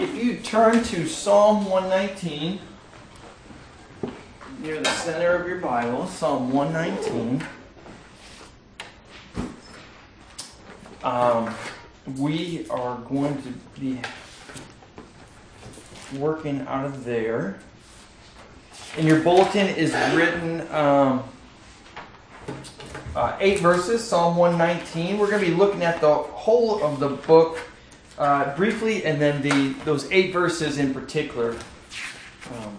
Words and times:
if 0.00 0.14
you 0.16 0.38
turn 0.38 0.82
to 0.82 1.06
Psalm 1.06 1.66
119, 1.68 2.58
near 4.62 4.80
the 4.80 4.88
center 4.88 5.34
of 5.34 5.46
your 5.46 5.58
Bible, 5.58 6.06
Psalm 6.06 6.50
119, 6.54 7.46
um, 11.04 11.54
we 12.16 12.66
are 12.70 12.96
going 13.00 13.42
to 13.42 13.52
be 13.78 14.00
working 16.18 16.62
out 16.62 16.86
of 16.86 17.04
there. 17.04 17.58
And 18.96 19.06
your 19.06 19.20
bulletin 19.20 19.66
is 19.66 19.92
written 20.14 20.62
um, 20.72 21.24
uh, 23.14 23.36
eight 23.38 23.60
verses, 23.60 24.02
Psalm 24.02 24.38
119. 24.38 25.18
We're 25.18 25.28
going 25.28 25.44
to 25.44 25.50
be 25.50 25.54
looking 25.54 25.82
at 25.82 26.00
the 26.00 26.14
whole 26.14 26.82
of 26.82 27.00
the 27.00 27.10
book 27.10 27.58
uh, 28.20 28.54
briefly, 28.54 29.04
and 29.04 29.20
then 29.20 29.40
the 29.40 29.72
those 29.84 30.10
eight 30.12 30.32
verses 30.32 30.76
in 30.76 30.92
particular 30.92 31.56
um, 32.54 32.76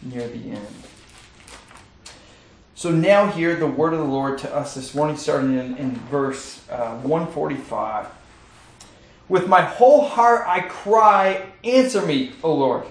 near 0.00 0.26
the 0.28 0.52
end. 0.52 0.68
So 2.76 2.90
now 2.90 3.26
hear 3.26 3.56
the 3.56 3.66
word 3.66 3.92
of 3.92 3.98
the 3.98 4.06
Lord 4.06 4.38
to 4.38 4.54
us 4.54 4.74
this 4.74 4.94
morning, 4.94 5.16
starting 5.16 5.58
in, 5.58 5.76
in 5.76 5.96
verse 6.08 6.64
uh, 6.70 6.96
145. 7.00 8.06
With 9.28 9.48
my 9.48 9.60
whole 9.60 10.06
heart 10.06 10.46
I 10.46 10.60
cry, 10.60 11.46
Answer 11.62 12.06
me, 12.06 12.32
O 12.42 12.54
Lord. 12.54 12.86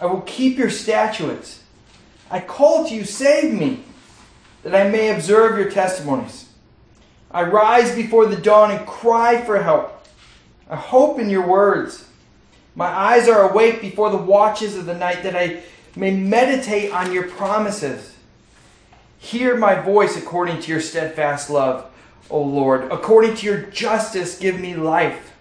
I 0.00 0.06
will 0.06 0.22
keep 0.22 0.56
your 0.56 0.70
statutes. 0.70 1.62
I 2.30 2.40
call 2.40 2.88
to 2.88 2.94
you, 2.94 3.04
save 3.04 3.52
me, 3.52 3.82
that 4.62 4.74
I 4.74 4.88
may 4.88 5.14
observe 5.14 5.58
your 5.58 5.70
testimonies. 5.70 6.48
I 7.30 7.42
rise 7.42 7.94
before 7.94 8.26
the 8.26 8.36
dawn 8.36 8.70
and 8.70 8.86
cry 8.86 9.42
for 9.42 9.60
help. 9.60 9.99
I 10.70 10.76
hope 10.76 11.18
in 11.18 11.28
your 11.28 11.46
words. 11.46 12.06
My 12.76 12.86
eyes 12.86 13.28
are 13.28 13.50
awake 13.50 13.80
before 13.80 14.10
the 14.10 14.16
watches 14.16 14.76
of 14.76 14.86
the 14.86 14.94
night, 14.94 15.24
that 15.24 15.34
I 15.34 15.62
may 15.96 16.12
meditate 16.12 16.92
on 16.92 17.12
your 17.12 17.28
promises. 17.28 18.14
Hear 19.18 19.56
my 19.56 19.74
voice 19.74 20.16
according 20.16 20.60
to 20.62 20.70
your 20.70 20.80
steadfast 20.80 21.50
love, 21.50 21.90
O 22.30 22.40
Lord. 22.40 22.90
According 22.92 23.34
to 23.36 23.46
your 23.46 23.62
justice, 23.62 24.38
give 24.38 24.60
me 24.60 24.76
life. 24.76 25.32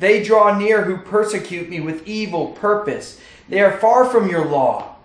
They 0.00 0.24
draw 0.24 0.58
near 0.58 0.84
who 0.84 0.96
persecute 0.96 1.68
me 1.68 1.80
with 1.80 2.08
evil 2.08 2.48
purpose. 2.48 3.20
They 3.48 3.60
are 3.60 3.78
far 3.78 4.06
from 4.06 4.30
your 4.30 4.46
law, 4.46 4.96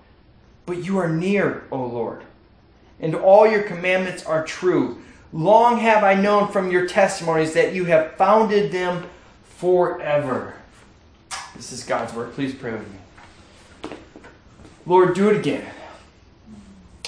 but 0.65 0.85
you 0.85 0.97
are 0.97 1.09
near, 1.09 1.65
O 1.69 1.85
Lord. 1.85 2.23
And 3.01 3.13
all 3.13 3.45
your 3.45 3.63
commandments 3.63 4.25
are 4.25 4.45
true. 4.45 5.01
Long 5.33 5.79
have 5.79 6.03
I 6.03 6.15
known 6.15 6.47
from 6.47 6.71
your 6.71 6.87
testimonies 6.87 7.53
that 7.53 7.73
you 7.73 7.85
have 7.85 8.13
founded 8.13 8.71
them 8.71 9.05
forever. 9.59 10.53
This 11.53 11.73
is 11.73 11.83
God's 11.83 12.13
word. 12.13 12.31
Please 12.31 12.55
pray 12.55 12.71
with 12.71 12.87
me. 12.89 13.89
Lord, 14.85 15.13
do 15.13 15.29
it 15.29 15.35
again. 15.35 15.69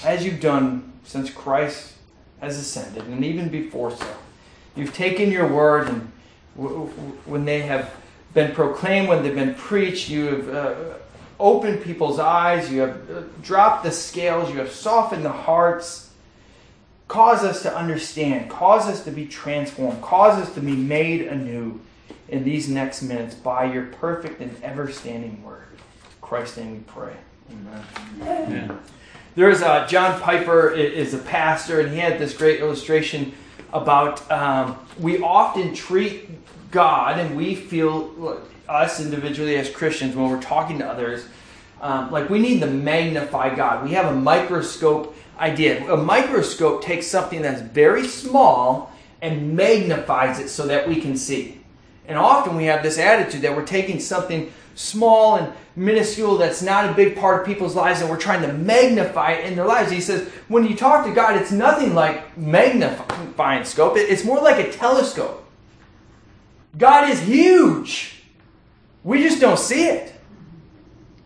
As 0.04 0.26
you've 0.26 0.42
done 0.42 0.92
since 1.06 1.30
Christ 1.30 1.94
has 2.42 2.58
ascended, 2.58 3.06
and 3.06 3.24
even 3.24 3.48
before 3.48 3.92
so. 3.92 4.06
You've 4.76 4.94
taken 4.94 5.32
your 5.32 5.48
word, 5.48 5.88
and 5.88 6.12
w- 6.58 6.88
w- 6.88 7.18
when 7.26 7.46
they 7.46 7.62
have 7.62 7.94
been 8.34 8.54
proclaimed, 8.54 9.08
when 9.08 9.24
they've 9.24 9.34
been 9.34 9.56
preached, 9.56 10.10
you 10.10 10.26
have 10.26 10.50
uh, 10.50 10.74
opened 11.40 11.84
people's 11.84 12.20
eyes, 12.20 12.70
you 12.70 12.82
have 12.82 13.10
uh, 13.10 13.22
dropped 13.42 13.86
the 13.86 13.92
scales, 13.92 14.50
you 14.50 14.58
have 14.58 14.72
softened 14.72 15.24
the 15.24 15.32
hearts. 15.32 16.12
Cause 17.08 17.44
us 17.44 17.62
to 17.62 17.74
understand, 17.74 18.50
cause 18.50 18.88
us 18.88 19.04
to 19.06 19.12
be 19.12 19.26
transformed, 19.26 20.02
cause 20.02 20.38
us 20.38 20.54
to 20.56 20.62
be 20.62 20.76
made 20.76 21.22
anew 21.22 21.80
in 22.28 22.44
these 22.44 22.70
next 22.70 23.02
minutes 23.02 23.36
by 23.36 23.66
your 23.66 23.86
perfect 23.86 24.42
and 24.42 24.56
ever 24.64 24.92
standing 24.92 25.44
word. 25.44 25.68
In 25.72 25.80
Christ's 26.22 26.58
name 26.58 26.72
we 26.72 26.80
pray. 26.80 27.14
Amen. 27.52 27.84
Amen. 28.22 28.80
There's 29.36 29.62
uh, 29.62 29.88
John 29.88 30.20
Piper 30.20 30.72
is 30.72 31.14
a 31.14 31.18
pastor, 31.18 31.80
and 31.80 31.92
he 31.92 32.00
had 32.00 32.20
this 32.20 32.36
great 32.36 32.60
illustration 32.60 33.34
about 33.72 34.30
um, 34.30 34.78
we 35.00 35.22
often 35.22 35.74
treat 35.74 36.30
God, 36.72 37.20
and 37.20 37.36
we 37.36 37.56
feel 37.56 38.42
us 38.68 39.00
individually 39.00 39.56
as 39.58 39.70
Christians 39.70 40.16
when 40.16 40.30
we're 40.30 40.42
talking 40.42 40.80
to 40.80 40.88
others, 40.88 41.26
um, 41.82 42.12
like 42.12 42.30
we 42.30 42.40
need 42.40 42.60
to 42.62 42.68
magnify 42.68 43.56
God. 43.56 43.84
We 43.84 43.92
have 43.92 44.06
a 44.06 44.16
microscope 44.16 45.16
idea. 45.40 45.92
A 45.92 45.98
microscope 45.98 46.84
takes 46.84 47.08
something 47.08 47.42
that's 47.42 47.62
very 47.62 48.08
small 48.08 48.92
and 49.22 49.56
magnifies 49.56 50.40
it 50.40 50.50
so 50.50 50.68
that 50.68 50.88
we 50.88 51.00
can 51.00 51.18
see. 51.18 51.61
And 52.12 52.20
often 52.20 52.58
we 52.58 52.66
have 52.66 52.84
this 52.84 52.98
attitude 52.98 53.42
that 53.44 53.56
we're 53.56 53.66
taking 53.66 53.98
something 53.98 54.52
small 54.76 55.38
and 55.38 55.54
minuscule 55.78 56.38
that's 56.38 56.62
not 56.62 56.90
a 56.90 56.94
big 56.94 57.16
part 57.16 57.40
of 57.40 57.48
people's 57.48 57.74
lives 57.74 58.02
and 58.02 58.10
we're 58.10 58.18
trying 58.18 58.42
to 58.42 58.52
magnify 58.52 59.32
it 59.32 59.46
in 59.46 59.56
their 59.56 59.66
lives. 59.66 59.90
He 59.90 60.02
says, 60.02 60.28
when 60.50 60.68
you 60.68 60.76
talk 60.76 61.06
to 61.06 61.14
God, 61.14 61.38
it's 61.38 61.54
nothing 61.54 61.96
like 61.96 62.38
magnifying 62.38 63.64
scope, 63.64 63.94
it's 63.96 64.26
more 64.26 64.42
like 64.42 64.60
a 64.60 64.70
telescope. 64.74 65.50
God 66.78 67.10
is 67.10 67.22
huge. 67.22 68.24
We 69.06 69.24
just 69.24 69.40
don't 69.40 69.58
see 69.58 69.86
it. 69.86 70.14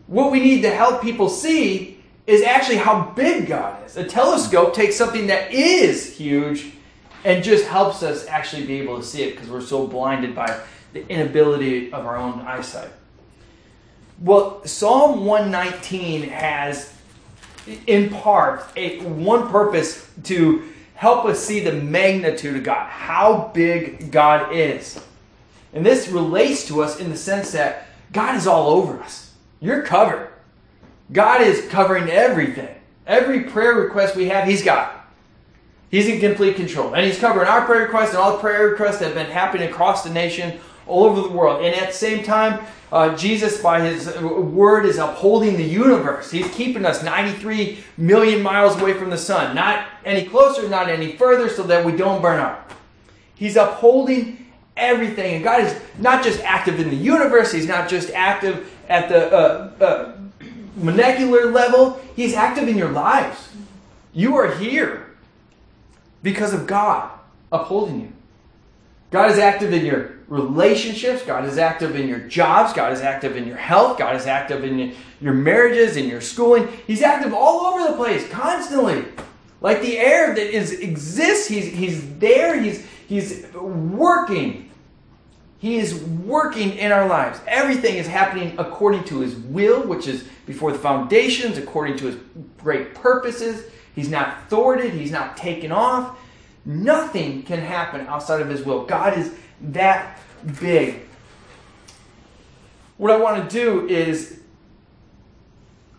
What 0.05 0.31
we 0.31 0.39
need 0.39 0.61
to 0.61 0.69
help 0.69 1.01
people 1.01 1.29
see 1.29 1.99
is 2.27 2.43
actually 2.43 2.77
how 2.77 3.11
big 3.15 3.47
God 3.47 3.83
is. 3.87 3.97
A 3.97 4.03
telescope 4.03 4.75
takes 4.75 4.95
something 4.95 5.25
that 5.27 5.51
is 5.51 6.15
huge 6.15 6.73
and 7.23 7.43
just 7.43 7.65
helps 7.65 8.03
us 8.03 8.27
actually 8.27 8.67
be 8.67 8.79
able 8.79 8.97
to 8.97 9.03
see 9.03 9.23
it 9.23 9.31
because 9.31 9.49
we're 9.49 9.59
so 9.59 9.87
blinded 9.87 10.35
by 10.35 10.61
the 10.95 11.05
inability 11.09 11.91
of 11.91 12.05
our 12.05 12.15
own 12.15 12.39
eyesight. 12.39 12.89
Well, 14.21 14.65
Psalm 14.65 15.25
119 15.25 16.29
has, 16.29 16.93
in 17.85 18.09
part, 18.09 18.65
a 18.77 19.01
one 19.01 19.49
purpose 19.49 20.09
to 20.23 20.63
help 20.93 21.25
us 21.25 21.43
see 21.43 21.59
the 21.59 21.73
magnitude 21.73 22.55
of 22.55 22.63
God, 22.63 22.87
how 22.89 23.51
big 23.53 24.09
God 24.09 24.55
is. 24.55 24.97
And 25.73 25.85
this 25.85 26.07
relates 26.07 26.65
to 26.67 26.81
us 26.81 26.97
in 26.97 27.09
the 27.09 27.17
sense 27.17 27.51
that 27.51 27.87
God 28.13 28.37
is 28.37 28.47
all 28.47 28.69
over 28.69 29.01
us. 29.03 29.33
You're 29.59 29.81
covered. 29.81 30.29
God 31.11 31.41
is 31.41 31.67
covering 31.67 32.09
everything. 32.09 32.73
Every 33.05 33.41
prayer 33.41 33.73
request 33.73 34.15
we 34.15 34.29
have, 34.29 34.47
He's 34.47 34.63
got. 34.63 35.05
He's 35.91 36.07
in 36.07 36.21
complete 36.21 36.55
control. 36.55 36.95
And 36.95 37.05
He's 37.05 37.19
covering 37.19 37.49
our 37.49 37.65
prayer 37.65 37.81
requests 37.81 38.11
and 38.11 38.19
all 38.19 38.31
the 38.31 38.39
prayer 38.39 38.69
requests 38.69 38.99
that 38.99 39.07
have 39.07 39.13
been 39.13 39.25
happening 39.25 39.69
across 39.69 40.05
the 40.05 40.09
nation, 40.09 40.61
all 40.87 41.05
over 41.05 41.21
the 41.21 41.29
world. 41.29 41.63
And 41.63 41.75
at 41.75 41.89
the 41.89 41.93
same 41.93 42.23
time, 42.23 42.65
uh, 42.91 43.15
Jesus, 43.15 43.61
by 43.61 43.81
his 43.81 44.15
word, 44.19 44.85
is 44.85 44.97
upholding 44.97 45.57
the 45.57 45.63
universe. 45.63 46.31
He's 46.31 46.47
keeping 46.53 46.85
us 46.85 47.03
93 47.03 47.79
million 47.97 48.41
miles 48.41 48.79
away 48.79 48.93
from 48.93 49.09
the 49.09 49.17
sun. 49.17 49.55
Not 49.55 49.87
any 50.05 50.25
closer, 50.25 50.69
not 50.69 50.87
any 50.87 51.13
further, 51.17 51.49
so 51.49 51.63
that 51.63 51.83
we 51.83 51.93
don't 51.93 52.21
burn 52.21 52.39
up. 52.39 52.73
He's 53.33 53.55
upholding 53.57 54.45
everything. 54.77 55.35
And 55.35 55.43
God 55.43 55.61
is 55.61 55.79
not 55.97 56.23
just 56.23 56.39
active 56.41 56.79
in 56.79 56.89
the 56.89 56.95
universe, 56.95 57.51
He's 57.51 57.67
not 57.67 57.89
just 57.89 58.11
active 58.11 58.71
at 58.87 59.09
the 59.09 59.33
uh, 59.33 59.71
uh, 59.81 60.17
molecular 60.75 61.51
level, 61.51 61.99
He's 62.15 62.33
active 62.33 62.67
in 62.67 62.77
your 62.77 62.91
lives. 62.91 63.49
You 64.13 64.35
are 64.35 64.55
here 64.55 65.15
because 66.23 66.53
of 66.53 66.65
God 66.65 67.11
upholding 67.51 68.01
you. 68.01 68.13
God 69.15 69.31
is 69.31 69.39
active 69.39 69.71
in 69.71 69.85
your 69.85 70.11
relationships. 70.27 71.23
God 71.23 71.45
is 71.45 71.57
active 71.57 71.95
in 71.95 72.09
your 72.09 72.19
jobs. 72.19 72.73
God 72.73 72.91
is 72.91 72.99
active 72.99 73.37
in 73.37 73.47
your 73.47 73.55
health. 73.55 73.97
God 73.97 74.13
is 74.17 74.25
active 74.25 74.65
in 74.65 74.93
your 75.21 75.33
marriages, 75.33 75.95
in 75.95 76.09
your 76.09 76.19
schooling. 76.19 76.67
He's 76.85 77.01
active 77.01 77.33
all 77.33 77.61
over 77.61 77.89
the 77.89 77.95
place, 77.95 78.27
constantly. 78.27 79.05
Like 79.61 79.81
the 79.81 79.97
air 79.97 80.35
that 80.35 80.53
is 80.53 80.73
exists, 80.81 81.47
he's, 81.47 81.71
he's 81.71 82.17
there, 82.17 82.61
he's, 82.61 82.85
he's 83.07 83.47
working. 83.53 84.69
He 85.59 85.77
is 85.77 85.95
working 85.95 86.73
in 86.73 86.91
our 86.91 87.07
lives. 87.07 87.39
Everything 87.47 87.95
is 87.95 88.07
happening 88.07 88.53
according 88.57 89.05
to 89.05 89.21
his 89.21 89.33
will, 89.33 89.81
which 89.87 90.07
is 90.07 90.25
before 90.45 90.73
the 90.73 90.77
foundations, 90.77 91.57
according 91.57 91.95
to 91.99 92.07
his 92.07 92.17
great 92.57 92.93
purposes. 92.93 93.63
He's 93.95 94.09
not 94.09 94.49
thwarted, 94.49 94.93
he's 94.93 95.11
not 95.11 95.37
taken 95.37 95.71
off. 95.71 96.19
Nothing 96.65 97.43
can 97.43 97.59
happen 97.59 98.07
outside 98.07 98.41
of 98.41 98.49
his 98.49 98.63
will. 98.63 98.85
God 98.85 99.17
is 99.17 99.33
that 99.61 100.19
big. 100.59 101.01
What 102.97 103.11
I 103.11 103.17
want 103.17 103.47
to 103.47 103.55
do 103.55 103.87
is 103.87 104.39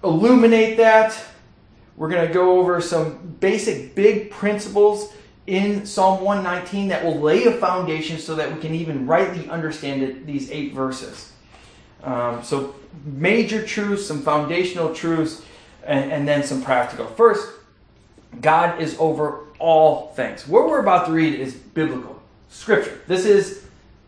illuminate 0.03 0.77
that. 0.79 1.17
We're 1.97 2.09
going 2.09 2.27
to 2.27 2.33
go 2.33 2.59
over 2.59 2.81
some 2.81 3.37
basic 3.41 3.95
big 3.95 4.31
principles 4.31 5.13
in 5.47 5.87
Psalm 5.87 6.23
119 6.23 6.89
that 6.89 7.05
will 7.05 7.21
lay 7.21 7.45
a 7.45 7.53
foundation 7.53 8.19
so 8.19 8.35
that 8.35 8.53
we 8.53 8.61
can 8.61 8.75
even 8.75 9.07
rightly 9.07 9.49
understand 9.49 10.03
it, 10.03 10.27
these 10.27 10.51
eight 10.51 10.73
verses. 10.73 11.33
Um, 12.03 12.43
so, 12.43 12.75
major 13.05 13.65
truths, 13.65 14.07
some 14.07 14.23
foundational 14.23 14.95
truths, 14.95 15.43
and, 15.85 16.13
and 16.13 16.29
then 16.29 16.43
some 16.43 16.63
practical. 16.63 17.07
First, 17.07 17.49
God 18.41 18.81
is 18.81 18.97
over 18.99 19.46
all 19.59 20.13
things. 20.13 20.47
What 20.47 20.69
we're 20.69 20.81
about 20.81 21.07
to 21.07 21.13
read 21.13 21.35
is 21.35 21.55
biblical 21.55 22.21
scripture. 22.49 23.01
This 23.07 23.25
is 23.25 23.65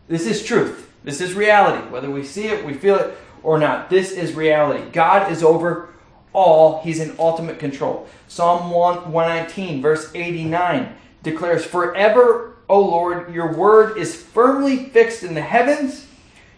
this 0.07 0.25
is 0.25 0.43
truth. 0.43 0.91
This 1.03 1.21
is 1.21 1.33
reality. 1.33 1.87
Whether 1.89 2.09
we 2.09 2.23
see 2.23 2.47
it, 2.47 2.65
we 2.65 2.73
feel 2.73 2.95
it, 2.95 3.17
or 3.43 3.59
not. 3.59 3.89
This 3.89 4.11
is 4.11 4.33
reality. 4.33 4.89
God 4.91 5.31
is 5.31 5.43
over 5.43 5.89
all, 6.33 6.81
He's 6.81 6.99
in 6.99 7.15
ultimate 7.19 7.59
control. 7.59 8.07
Psalm 8.27 8.71
1, 8.71 9.11
119, 9.11 9.81
verse 9.81 10.11
89 10.13 10.95
declares, 11.23 11.65
Forever, 11.65 12.57
O 12.67 12.79
Lord, 12.81 13.33
your 13.33 13.53
word 13.53 13.97
is 13.97 14.15
firmly 14.15 14.85
fixed 14.89 15.23
in 15.23 15.33
the 15.33 15.41
heavens, 15.41 16.07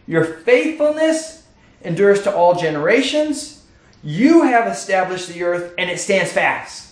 your 0.08 0.24
faithfulness 0.24 1.48
endures 1.82 2.24
to 2.24 2.36
all 2.36 2.56
generations. 2.56 3.64
You 4.04 4.44
have 4.44 4.68
established 4.68 5.30
the 5.30 5.44
earth, 5.44 5.74
and 5.78 5.90
it 5.90 6.00
stands 6.00 6.32
fast. 6.32 6.91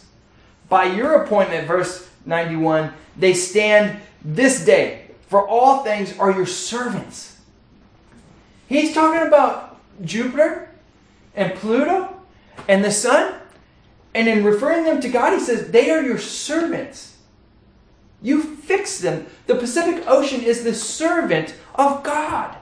By 0.70 0.86
your 0.86 1.24
appointment, 1.24 1.68
verse 1.68 2.08
91, 2.26 2.94
they 3.18 3.34
stand 3.34 4.00
this 4.24 4.64
day, 4.64 5.08
for 5.28 5.48
all 5.48 5.84
things 5.84 6.18
are 6.18 6.32
your 6.32 6.46
servants. 6.46 7.40
He's 8.68 8.94
talking 8.94 9.28
about 9.28 9.80
Jupiter 10.06 10.70
and 11.36 11.56
Pluto 11.56 12.22
and 12.68 12.86
the 12.86 12.92
sun. 12.92 13.36
And 14.14 14.28
in 14.28 14.44
referring 14.44 14.86
them 14.86 15.02
to 15.02 15.10
God, 15.10 15.34
he 15.34 15.40
says, 15.40 15.72
they 15.72 15.90
are 15.90 16.02
your 16.02 16.18
servants. 16.18 17.18
You 18.22 18.44
fix 18.44 19.00
them. 19.00 19.28
The 19.48 19.56
Pacific 19.56 20.04
Ocean 20.08 20.42
is 20.42 20.64
the 20.64 20.74
servant 20.74 21.56
of 21.76 22.04
God. 22.04 22.56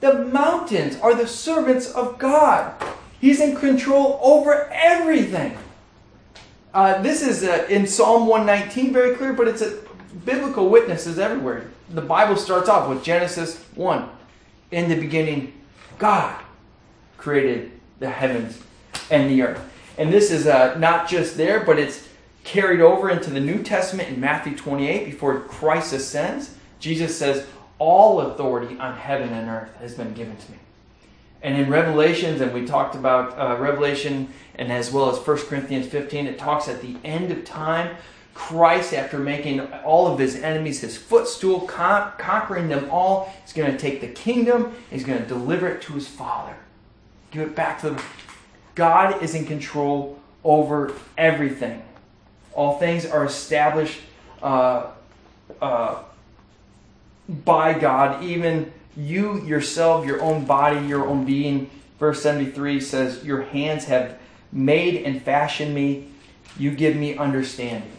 The 0.00 0.24
mountains 0.24 0.98
are 1.00 1.14
the 1.14 1.28
servants 1.28 1.90
of 1.90 2.18
God. 2.18 2.74
He's 3.20 3.40
in 3.40 3.56
control 3.56 4.18
over 4.22 4.68
everything. 4.70 5.56
Uh, 6.74 7.00
this 7.02 7.22
is 7.22 7.44
uh, 7.44 7.64
in 7.70 7.86
Psalm 7.86 8.26
119 8.26 8.92
very 8.92 9.14
clear, 9.14 9.32
but 9.32 9.46
it's 9.46 9.62
a 9.62 9.78
biblical 10.24 10.68
witnesses 10.68 11.20
everywhere. 11.20 11.70
The 11.90 12.00
Bible 12.00 12.36
starts 12.36 12.68
off 12.68 12.88
with 12.88 13.04
Genesis 13.04 13.62
1. 13.76 14.08
In 14.72 14.88
the 14.88 14.96
beginning, 14.96 15.52
God 16.00 16.42
created 17.16 17.70
the 18.00 18.10
heavens 18.10 18.60
and 19.08 19.30
the 19.30 19.42
earth. 19.42 19.70
And 19.98 20.12
this 20.12 20.32
is 20.32 20.48
uh, 20.48 20.76
not 20.76 21.08
just 21.08 21.36
there, 21.36 21.60
but 21.60 21.78
it's 21.78 22.08
carried 22.42 22.80
over 22.80 23.08
into 23.08 23.30
the 23.30 23.40
New 23.40 23.62
Testament 23.62 24.08
in 24.08 24.18
Matthew 24.18 24.56
28 24.56 25.04
before 25.04 25.40
Christ 25.42 25.92
ascends. 25.92 26.56
Jesus 26.80 27.16
says, 27.16 27.46
All 27.78 28.20
authority 28.20 28.76
on 28.80 28.96
heaven 28.96 29.28
and 29.28 29.48
earth 29.48 29.72
has 29.76 29.94
been 29.94 30.12
given 30.12 30.36
to 30.36 30.50
me. 30.50 30.58
And 31.44 31.58
in 31.58 31.68
Revelations, 31.68 32.40
and 32.40 32.54
we 32.54 32.64
talked 32.64 32.94
about 32.94 33.38
uh, 33.38 33.60
Revelation 33.60 34.32
and 34.54 34.72
as 34.72 34.90
well 34.90 35.10
as 35.10 35.18
1 35.24 35.36
Corinthians 35.46 35.86
15, 35.86 36.26
it 36.26 36.38
talks 36.38 36.68
at 36.68 36.80
the 36.80 36.96
end 37.04 37.30
of 37.30 37.44
time, 37.44 37.96
Christ, 38.32 38.94
after 38.94 39.18
making 39.18 39.60
all 39.84 40.06
of 40.06 40.18
his 40.18 40.36
enemies 40.36 40.80
his 40.80 40.96
footstool, 40.96 41.60
con- 41.60 42.12
conquering 42.18 42.68
them 42.68 42.88
all, 42.90 43.32
is 43.46 43.52
going 43.52 43.70
to 43.70 43.78
take 43.78 44.00
the 44.00 44.08
kingdom, 44.08 44.74
he's 44.90 45.04
going 45.04 45.20
to 45.20 45.28
deliver 45.28 45.68
it 45.68 45.82
to 45.82 45.92
his 45.92 46.08
Father, 46.08 46.56
give 47.30 47.42
it 47.42 47.54
back 47.54 47.78
to 47.82 47.90
them. 47.90 48.04
God 48.74 49.22
is 49.22 49.34
in 49.34 49.44
control 49.44 50.18
over 50.42 50.94
everything. 51.18 51.82
All 52.54 52.78
things 52.78 53.04
are 53.04 53.24
established 53.24 54.00
uh, 54.42 54.86
uh, 55.60 56.02
by 57.28 57.78
God, 57.78 58.24
even 58.24 58.72
you 58.96 59.42
yourself, 59.44 60.06
your 60.06 60.22
own 60.22 60.44
body, 60.44 60.86
your 60.86 61.06
own 61.06 61.24
being. 61.24 61.70
Verse 61.98 62.22
73 62.22 62.80
says, 62.80 63.24
Your 63.24 63.42
hands 63.42 63.84
have 63.86 64.18
made 64.52 65.02
and 65.02 65.22
fashioned 65.22 65.74
me. 65.74 66.08
You 66.58 66.70
give 66.70 66.96
me 66.96 67.16
understanding. 67.16 67.90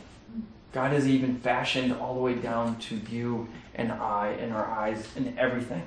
God 0.72 0.92
has 0.92 1.08
even 1.08 1.40
fashioned 1.40 1.94
all 1.94 2.16
the 2.16 2.20
way 2.20 2.36
down 2.36 2.78
to 2.80 2.96
you 3.10 3.48
and 3.76 3.92
I 3.92 4.30
and 4.40 4.54
our 4.54 4.66
eyes 4.66 5.08
and 5.16 5.38
everything. 5.38 5.84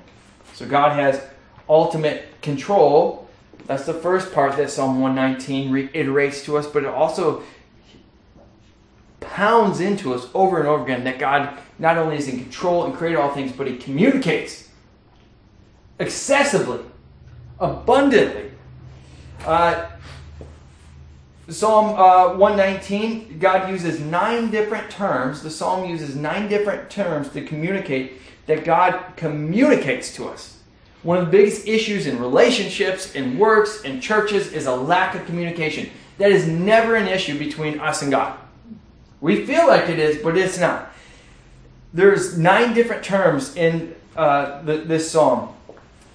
So 0.53 0.67
God 0.67 0.93
has 0.93 1.21
ultimate 1.67 2.41
control. 2.41 3.29
That's 3.65 3.85
the 3.85 3.93
first 3.93 4.33
part 4.33 4.57
that 4.57 4.69
Psalm 4.69 4.99
119 4.99 5.71
reiterates 5.71 6.43
to 6.45 6.57
us, 6.57 6.67
but 6.67 6.83
it 6.83 6.89
also 6.89 7.43
pounds 9.19 9.79
into 9.79 10.13
us 10.13 10.27
over 10.33 10.59
and 10.59 10.67
over 10.67 10.83
again 10.83 11.03
that 11.03 11.19
God 11.19 11.57
not 11.77 11.97
only 11.97 12.17
is 12.17 12.27
in 12.27 12.39
control 12.39 12.85
and 12.85 12.93
created 12.95 13.19
all 13.19 13.29
things, 13.29 13.51
but 13.51 13.67
He 13.67 13.77
communicates 13.77 14.68
excessively, 15.99 16.79
abundantly. 17.59 18.51
Uh, 19.45 19.85
Psalm 21.49 21.99
uh, 21.99 22.37
119, 22.37 23.39
God 23.39 23.69
uses 23.71 23.99
nine 23.99 24.51
different 24.51 24.89
terms. 24.91 25.41
The 25.41 25.49
psalm 25.49 25.89
uses 25.89 26.15
nine 26.15 26.47
different 26.47 26.91
terms 26.91 27.29
to 27.29 27.43
communicate 27.43 28.21
that 28.45 28.63
God 28.63 29.13
communicates 29.15 30.13
to 30.15 30.27
us. 30.27 30.59
One 31.01 31.17
of 31.17 31.25
the 31.25 31.31
biggest 31.31 31.67
issues 31.67 32.05
in 32.05 32.19
relationships, 32.19 33.15
in 33.15 33.39
works, 33.39 33.81
in 33.81 33.99
churches 33.99 34.53
is 34.53 34.67
a 34.67 34.75
lack 34.75 35.15
of 35.15 35.25
communication. 35.25 35.89
That 36.19 36.31
is 36.31 36.47
never 36.47 36.95
an 36.95 37.07
issue 37.07 37.39
between 37.39 37.79
us 37.79 38.03
and 38.03 38.11
God. 38.11 38.37
We 39.19 39.45
feel 39.45 39.67
like 39.67 39.89
it 39.89 39.97
is, 39.97 40.21
but 40.21 40.37
it's 40.37 40.59
not. 40.59 40.91
There's 41.93 42.37
nine 42.37 42.75
different 42.75 43.03
terms 43.03 43.55
in 43.55 43.95
uh, 44.15 44.61
the, 44.61 44.77
this 44.77 45.09
psalm 45.09 45.55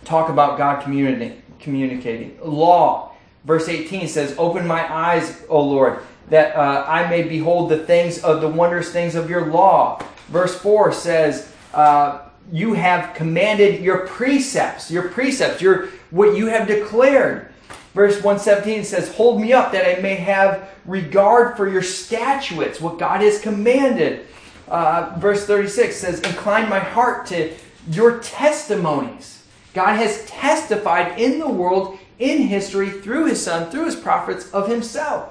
talk 0.04 0.28
about 0.28 0.58
God 0.58 0.82
communicating. 0.82 1.42
communicating. 1.58 2.38
Law, 2.42 3.12
verse 3.44 3.68
18 3.68 4.08
says, 4.08 4.34
Open 4.38 4.66
my 4.66 4.92
eyes, 4.92 5.44
O 5.48 5.60
Lord, 5.60 6.00
that 6.28 6.54
uh, 6.56 6.84
I 6.88 7.08
may 7.08 7.22
behold 7.22 7.70
the 7.70 7.78
things 7.78 8.22
of 8.22 8.40
the 8.40 8.48
wondrous 8.48 8.90
things 8.90 9.14
of 9.14 9.28
your 9.28 9.46
law. 9.46 10.02
Verse 10.28 10.58
4 10.58 10.92
says, 10.92 11.52
uh, 11.72 12.22
You 12.52 12.74
have 12.74 13.14
commanded 13.14 13.82
your 13.82 14.06
precepts, 14.06 14.90
your 14.90 15.08
precepts, 15.08 15.60
your 15.60 15.88
what 16.10 16.36
you 16.36 16.46
have 16.46 16.66
declared. 16.66 17.52
Verse 17.94 18.16
117 18.22 18.84
says, 18.84 19.14
Hold 19.14 19.40
me 19.40 19.52
up 19.52 19.72
that 19.72 19.86
I 19.86 20.00
may 20.00 20.16
have 20.16 20.70
regard 20.84 21.56
for 21.56 21.68
your 21.68 21.82
statutes, 21.82 22.80
what 22.80 22.98
God 22.98 23.20
has 23.20 23.40
commanded. 23.40 24.26
Uh, 24.66 25.14
verse 25.18 25.46
36 25.46 25.96
says, 25.96 26.20
Incline 26.20 26.68
my 26.68 26.80
heart 26.80 27.26
to 27.26 27.54
your 27.88 28.18
testimonies. 28.20 29.43
God 29.74 29.96
has 29.96 30.24
testified 30.26 31.20
in 31.20 31.40
the 31.40 31.48
world, 31.48 31.98
in 32.18 32.42
history, 32.42 32.90
through 32.90 33.26
his 33.26 33.42
son, 33.42 33.70
through 33.70 33.86
his 33.86 33.96
prophets, 33.96 34.50
of 34.52 34.68
himself. 34.68 35.30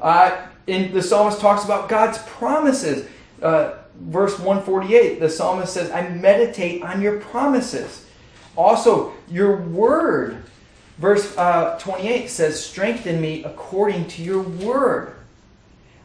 Uh, 0.00 0.46
in 0.66 0.92
the 0.92 1.02
psalmist 1.02 1.40
talks 1.40 1.64
about 1.64 1.88
God's 1.88 2.18
promises. 2.18 3.08
Uh, 3.40 3.74
verse 4.00 4.38
148, 4.38 5.20
the 5.20 5.30
psalmist 5.30 5.72
says, 5.72 5.90
I 5.90 6.08
meditate 6.08 6.82
on 6.82 7.00
your 7.00 7.20
promises. 7.20 8.04
Also, 8.56 9.12
your 9.30 9.56
word. 9.62 10.42
Verse 10.98 11.36
uh, 11.36 11.78
28 11.78 12.28
says, 12.28 12.62
Strengthen 12.62 13.20
me 13.20 13.44
according 13.44 14.08
to 14.08 14.22
your 14.22 14.42
word. 14.42 15.14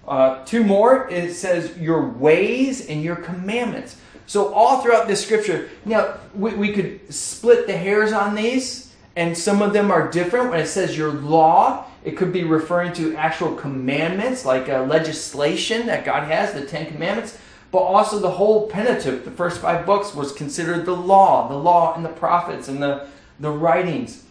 Uh, 0.08 0.44
two 0.46 0.64
more, 0.64 1.10
it 1.10 1.34
says, 1.34 1.78
Your 1.78 2.08
ways 2.08 2.88
and 2.88 3.02
your 3.02 3.16
commandments. 3.16 3.98
So, 4.28 4.54
all 4.54 4.82
throughout 4.82 5.08
this 5.08 5.24
scripture, 5.24 5.70
now 5.86 6.18
we, 6.34 6.54
we 6.54 6.74
could 6.74 7.14
split 7.14 7.68
the 7.68 7.76
hairs 7.76 8.14
on 8.14 8.36
these, 8.36 8.94
and 9.16 9.38
some 9.38 9.62
of 9.62 9.74
them 9.74 9.92
are 9.92 10.10
different. 10.10 10.52
When 10.52 10.60
it 10.60 10.68
says 10.68 10.98
your 10.98 11.12
law, 11.12 11.86
it 12.04 12.18
could 12.18 12.32
be 12.32 12.44
referring 12.44 12.94
to 12.94 13.16
actual 13.16 13.56
commandments, 13.56 14.46
like 14.46 14.68
legislation 14.68 15.86
that 15.88 16.06
God 16.06 16.28
has, 16.28 16.54
the 16.54 16.66
Ten 16.66 16.92
Commandments. 16.92 17.38
But 17.72 17.80
also 17.80 18.20
the 18.20 18.32
whole 18.32 18.68
Pentateuch, 18.68 19.24
the 19.24 19.32
first 19.32 19.62
five 19.62 19.86
books, 19.86 20.14
was 20.14 20.34
considered 20.34 20.86
the 20.86 20.96
law, 20.96 21.48
the 21.48 21.56
law 21.56 21.96
and 21.96 22.04
the 22.04 22.10
prophets 22.10 22.68
and 22.68 22.84
the, 22.84 23.08
the 23.40 23.50
writings. 23.50 24.26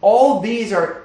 All 0.00 0.40
these 0.40 0.72
are 0.72 1.04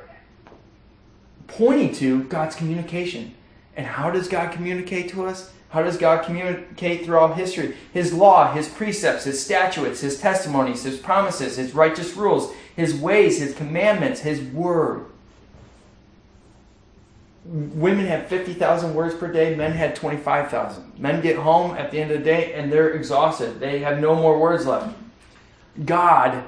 pointing 1.47 1.93
to 1.95 2.23
God's 2.23 2.55
communication. 2.55 3.33
And 3.75 3.85
how 3.85 4.11
does 4.11 4.27
God 4.27 4.51
communicate 4.53 5.09
to 5.09 5.25
us? 5.25 5.51
How 5.73 5.81
does 5.81 5.97
God 5.97 6.23
communicate 6.23 7.03
throughout 7.03 7.35
history? 7.35 7.75
His 7.91 8.13
law, 8.13 8.53
His 8.53 8.69
precepts, 8.69 9.23
His 9.23 9.43
statutes, 9.43 10.01
His 10.01 10.19
testimonies, 10.19 10.83
His 10.83 10.99
promises, 10.99 11.57
His 11.57 11.73
righteous 11.73 12.13
rules, 12.15 12.53
His 12.75 12.93
ways, 12.93 13.39
His 13.39 13.55
commandments, 13.55 14.19
His 14.19 14.39
word. 14.39 15.07
Women 17.43 18.05
have 18.05 18.27
50,000 18.27 18.93
words 18.93 19.15
per 19.15 19.31
day, 19.31 19.55
men 19.55 19.71
had 19.71 19.95
25,000. 19.95 20.99
Men 20.99 21.21
get 21.21 21.37
home 21.37 21.75
at 21.75 21.89
the 21.89 21.99
end 21.99 22.11
of 22.11 22.19
the 22.19 22.23
day 22.23 22.53
and 22.53 22.71
they're 22.71 22.91
exhausted. 22.91 23.59
They 23.59 23.79
have 23.79 23.99
no 23.99 24.13
more 24.13 24.39
words 24.39 24.67
left. 24.67 24.95
God 25.83 26.43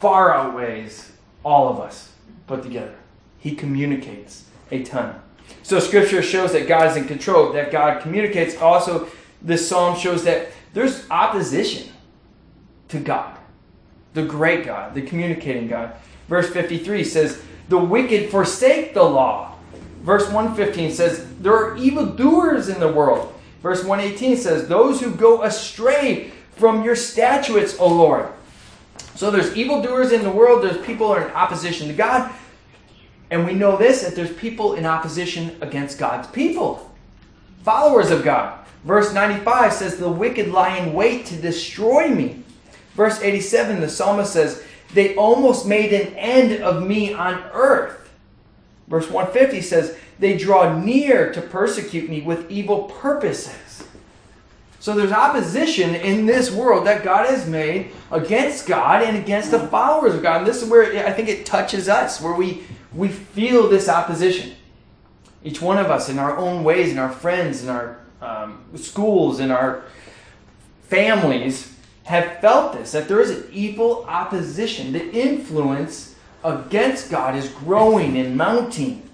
far 0.00 0.34
outweighs 0.34 1.12
all 1.44 1.68
of 1.68 1.78
us 1.78 2.10
put 2.48 2.64
together. 2.64 2.96
He 3.38 3.54
communicates 3.54 4.46
a 4.72 4.82
ton. 4.82 5.20
So 5.62 5.80
scripture 5.80 6.22
shows 6.22 6.52
that 6.52 6.68
God 6.68 6.90
is 6.90 6.96
in 6.96 7.06
control, 7.06 7.52
that 7.52 7.70
God 7.70 8.02
communicates. 8.02 8.56
Also, 8.56 9.08
this 9.40 9.68
psalm 9.68 9.98
shows 9.98 10.24
that 10.24 10.48
there's 10.74 11.08
opposition 11.10 11.92
to 12.88 12.98
God, 12.98 13.36
the 14.12 14.24
great 14.24 14.64
God, 14.66 14.94
the 14.94 15.02
communicating 15.02 15.68
God. 15.68 15.94
Verse 16.28 16.50
53 16.50 17.04
says, 17.04 17.42
The 17.68 17.78
wicked 17.78 18.30
forsake 18.30 18.94
the 18.94 19.02
law. 19.02 19.56
Verse 20.02 20.28
115 20.30 20.92
says, 20.92 21.26
There 21.38 21.54
are 21.54 21.76
evildoers 21.76 22.68
in 22.68 22.80
the 22.80 22.92
world. 22.92 23.32
Verse 23.62 23.82
118 23.84 24.36
says, 24.36 24.68
Those 24.68 25.00
who 25.00 25.14
go 25.14 25.42
astray 25.42 26.30
from 26.52 26.84
your 26.84 26.96
statutes, 26.96 27.78
O 27.78 27.88
Lord. 27.88 28.28
So 29.14 29.30
there's 29.30 29.56
evildoers 29.56 30.12
in 30.12 30.22
the 30.22 30.30
world, 30.30 30.62
there's 30.62 30.84
people 30.84 31.06
who 31.06 31.14
are 31.14 31.28
in 31.28 31.34
opposition 31.34 31.88
to 31.88 31.94
God. 31.94 32.32
And 33.34 33.44
we 33.44 33.52
know 33.52 33.76
this 33.76 34.02
that 34.04 34.14
there's 34.14 34.32
people 34.32 34.74
in 34.74 34.86
opposition 34.86 35.56
against 35.60 35.98
God's 35.98 36.28
people, 36.28 36.88
followers 37.64 38.12
of 38.12 38.22
God. 38.22 38.64
Verse 38.84 39.12
95 39.12 39.72
says, 39.72 39.96
The 39.96 40.08
wicked 40.08 40.52
lie 40.52 40.78
in 40.78 40.92
wait 40.92 41.26
to 41.26 41.36
destroy 41.36 42.08
me. 42.08 42.44
Verse 42.94 43.20
87, 43.20 43.80
the 43.80 43.88
psalmist 43.88 44.32
says, 44.32 44.62
They 44.92 45.16
almost 45.16 45.66
made 45.66 45.92
an 45.92 46.14
end 46.14 46.62
of 46.62 46.86
me 46.86 47.12
on 47.12 47.42
earth. 47.52 48.08
Verse 48.86 49.10
150 49.10 49.62
says, 49.62 49.98
They 50.20 50.36
draw 50.36 50.78
near 50.78 51.32
to 51.32 51.42
persecute 51.42 52.08
me 52.08 52.20
with 52.20 52.48
evil 52.48 52.84
purposes. 52.84 53.82
So 54.78 54.94
there's 54.94 55.10
opposition 55.10 55.96
in 55.96 56.26
this 56.26 56.52
world 56.52 56.86
that 56.86 57.02
God 57.02 57.26
has 57.26 57.48
made 57.48 57.90
against 58.12 58.68
God 58.68 59.02
and 59.02 59.16
against 59.16 59.50
the 59.50 59.66
followers 59.68 60.14
of 60.14 60.22
God. 60.22 60.42
And 60.42 60.46
this 60.46 60.62
is 60.62 60.70
where 60.70 61.04
I 61.04 61.10
think 61.10 61.28
it 61.28 61.44
touches 61.44 61.88
us, 61.88 62.20
where 62.20 62.34
we, 62.34 62.62
we 62.94 63.08
feel 63.08 63.68
this 63.68 63.88
opposition. 63.88 64.54
Each 65.42 65.60
one 65.60 65.78
of 65.78 65.90
us, 65.90 66.08
in 66.08 66.18
our 66.18 66.36
own 66.36 66.64
ways, 66.64 66.90
in 66.90 66.98
our 66.98 67.10
friends, 67.10 67.62
in 67.62 67.68
our 67.68 67.98
um, 68.22 68.64
schools, 68.76 69.40
in 69.40 69.50
our 69.50 69.84
families, 70.82 71.76
have 72.04 72.40
felt 72.40 72.74
this 72.74 72.92
that 72.92 73.08
there 73.08 73.20
is 73.20 73.30
an 73.30 73.48
evil 73.52 74.04
opposition. 74.08 74.92
The 74.92 75.10
influence 75.12 76.14
against 76.42 77.10
God 77.10 77.34
is 77.34 77.48
growing 77.48 78.16
and 78.18 78.36
mounting. 78.36 79.08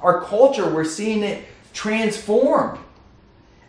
Our 0.00 0.22
culture, 0.22 0.72
we're 0.72 0.84
seeing 0.84 1.22
it 1.22 1.44
transform. 1.72 2.78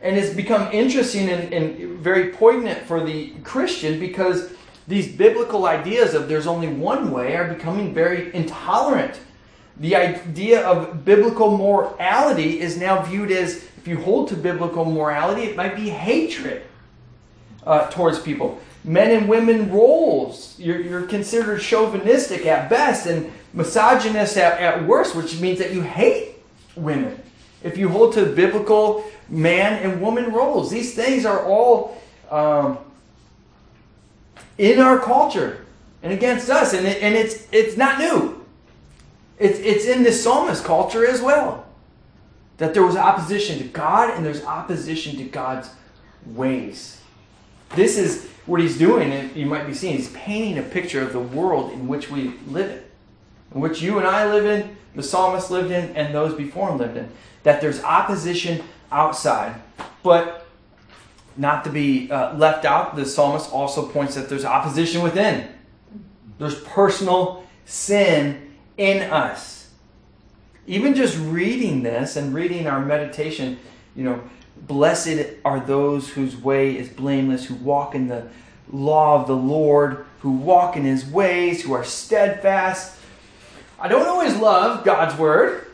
And 0.02 0.16
it's 0.16 0.34
become 0.34 0.72
interesting 0.72 1.28
and, 1.30 1.52
and 1.52 2.00
very 2.00 2.32
poignant 2.32 2.86
for 2.86 3.04
the 3.04 3.32
Christian 3.44 4.00
because 4.00 4.52
these 4.88 5.12
biblical 5.12 5.66
ideas 5.66 6.14
of 6.14 6.30
there's 6.30 6.48
only 6.48 6.68
one 6.68 7.12
way 7.12 7.36
are 7.36 7.52
becoming 7.52 7.94
very 7.94 8.34
intolerant. 8.34 9.20
The 9.80 9.96
idea 9.96 10.66
of 10.66 11.06
biblical 11.06 11.56
morality 11.56 12.60
is 12.60 12.78
now 12.78 13.04
viewed 13.04 13.32
as 13.32 13.64
if 13.78 13.88
you 13.88 13.98
hold 13.98 14.30
to 14.30 14.36
biblical 14.36 14.86
morality, 14.86 15.44
it 15.44 15.56
might 15.56 15.76
be 15.76 15.90
hatred 15.90 16.64
uh, 17.66 17.90
towards 17.90 18.20
people. 18.20 18.60
Men 18.84 19.12
and 19.12 19.30
women 19.30 19.72
roles, 19.72 20.58
you're, 20.60 20.82
you're, 20.82 21.04
considered 21.04 21.62
chauvinistic 21.62 22.46
at 22.46 22.70
best 22.70 23.06
and 23.06 23.32
misogynist 23.54 24.38
at, 24.38 24.60
at 24.60 24.88
worst, 24.88 25.16
which 25.16 25.40
means 25.40 25.60
that 25.60 25.74
you 25.74 25.82
hate 25.82 26.36
women. 26.76 27.22
If 27.64 27.78
you 27.78 27.90
hold 27.90 28.14
to 28.14 28.26
biblical 28.26 29.04
man 29.30 29.82
and 29.84 30.02
woman 30.02 30.32
roles, 30.32 30.72
these 30.72 30.96
things 30.96 31.26
are 31.26 31.46
all 31.46 32.02
um, 32.32 32.78
in 34.58 34.80
our 34.80 35.00
culture 35.00 35.66
and 36.04 36.14
against 36.14 36.50
us, 36.50 36.74
and, 36.74 36.86
it, 36.86 37.02
and 37.02 37.16
it's 37.16 37.48
it's 37.52 37.78
not 37.78 38.00
new. 38.00 38.37
It's 39.40 39.60
it's 39.60 39.86
in 39.86 40.04
the 40.04 40.12
psalmist 40.12 40.64
culture 40.64 41.06
as 41.06 41.22
well. 41.22 41.66
That 42.58 42.74
there 42.74 42.86
was 42.86 42.96
opposition 42.96 43.60
to 43.60 43.66
God 43.66 44.16
and 44.16 44.26
there's 44.26 44.44
opposition 44.44 45.18
to 45.18 45.24
God's 45.24 45.70
ways. 46.26 47.02
This 47.76 47.98
is 47.98 48.28
what 48.46 48.62
he's 48.62 48.78
doing, 48.78 49.30
you 49.36 49.46
might 49.46 49.68
be 49.68 49.74
seeing. 49.74 49.98
He's 49.98 50.10
painting 50.14 50.58
a 50.58 50.64
picture 50.64 51.02
of 51.02 51.12
the 51.12 51.20
world 51.20 51.74
in 51.74 51.88
which 51.88 52.10
we 52.10 52.34
live 52.48 52.72
in, 52.72 52.84
in 53.54 53.62
which 53.62 53.82
you 53.82 53.98
and 53.98 54.08
I 54.08 54.32
live 54.32 54.46
in, 54.46 54.78
the 54.96 55.04
psalmist 55.04 55.52
lived 55.52 55.70
in, 55.70 55.96
and 55.96 56.16
those 56.16 56.34
before 56.34 56.72
him 56.72 56.78
lived 56.78 56.98
in 56.98 57.12
that 57.48 57.62
there's 57.62 57.82
opposition 57.82 58.62
outside. 58.92 59.56
But 60.04 60.46
not 61.38 61.64
to 61.64 61.70
be 61.70 62.12
uh, 62.12 62.36
left 62.36 62.66
out, 62.66 62.98
the 62.98 63.06
psalmist 63.06 63.54
also 63.54 63.88
points 63.88 64.16
that 64.16 64.28
there's 64.28 64.44
opposition 64.44 65.02
within. 65.02 65.48
There's 66.40 66.60
personal 66.62 67.46
sin 67.66 68.47
in 68.78 69.12
us. 69.12 69.70
Even 70.66 70.96
just 70.96 71.18
reading 71.18 71.84
this 71.84 72.16
and 72.16 72.34
reading 72.34 72.68
our 72.68 72.84
meditation, 72.84 73.58
you 73.96 74.04
know, 74.04 74.22
blessed 74.56 75.26
are 75.46 75.60
those 75.60 76.10
whose 76.10 76.36
way 76.36 76.78
is 76.78 76.90
blameless, 76.90 77.46
who 77.46 77.56
walk 77.56 77.96
in 77.96 78.08
the 78.08 78.28
law 78.72 79.20
of 79.20 79.28
the 79.28 79.36
Lord, 79.36 80.06
who 80.20 80.32
walk 80.32 80.76
in 80.76 80.84
his 80.84 81.06
ways, 81.06 81.64
who 81.64 81.74
are 81.74 81.84
steadfast. 81.84 82.98
I 83.80 83.88
don't 83.88 84.08
always 84.08 84.36
love 84.36 84.84
God's 84.84 85.18
word. 85.18 85.68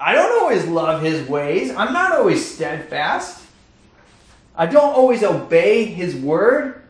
I 0.00 0.14
don't 0.14 0.40
always 0.40 0.66
love 0.66 1.02
his 1.02 1.28
ways. 1.28 1.70
I'm 1.70 1.92
not 1.92 2.12
always 2.12 2.44
steadfast. 2.54 3.44
I 4.56 4.66
don't 4.66 4.94
always 4.94 5.22
obey 5.22 5.84
his 5.84 6.16
word. 6.16 6.82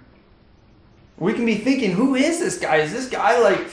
We 1.19 1.35
can 1.35 1.45
be 1.45 1.57
thinking, 1.57 1.93
who 1.93 2.15
is 2.15 2.39
this 2.39 2.59
guy? 2.59 2.77
Is 2.77 2.93
this 2.93 3.09
guy 3.09 3.39
like, 3.41 3.69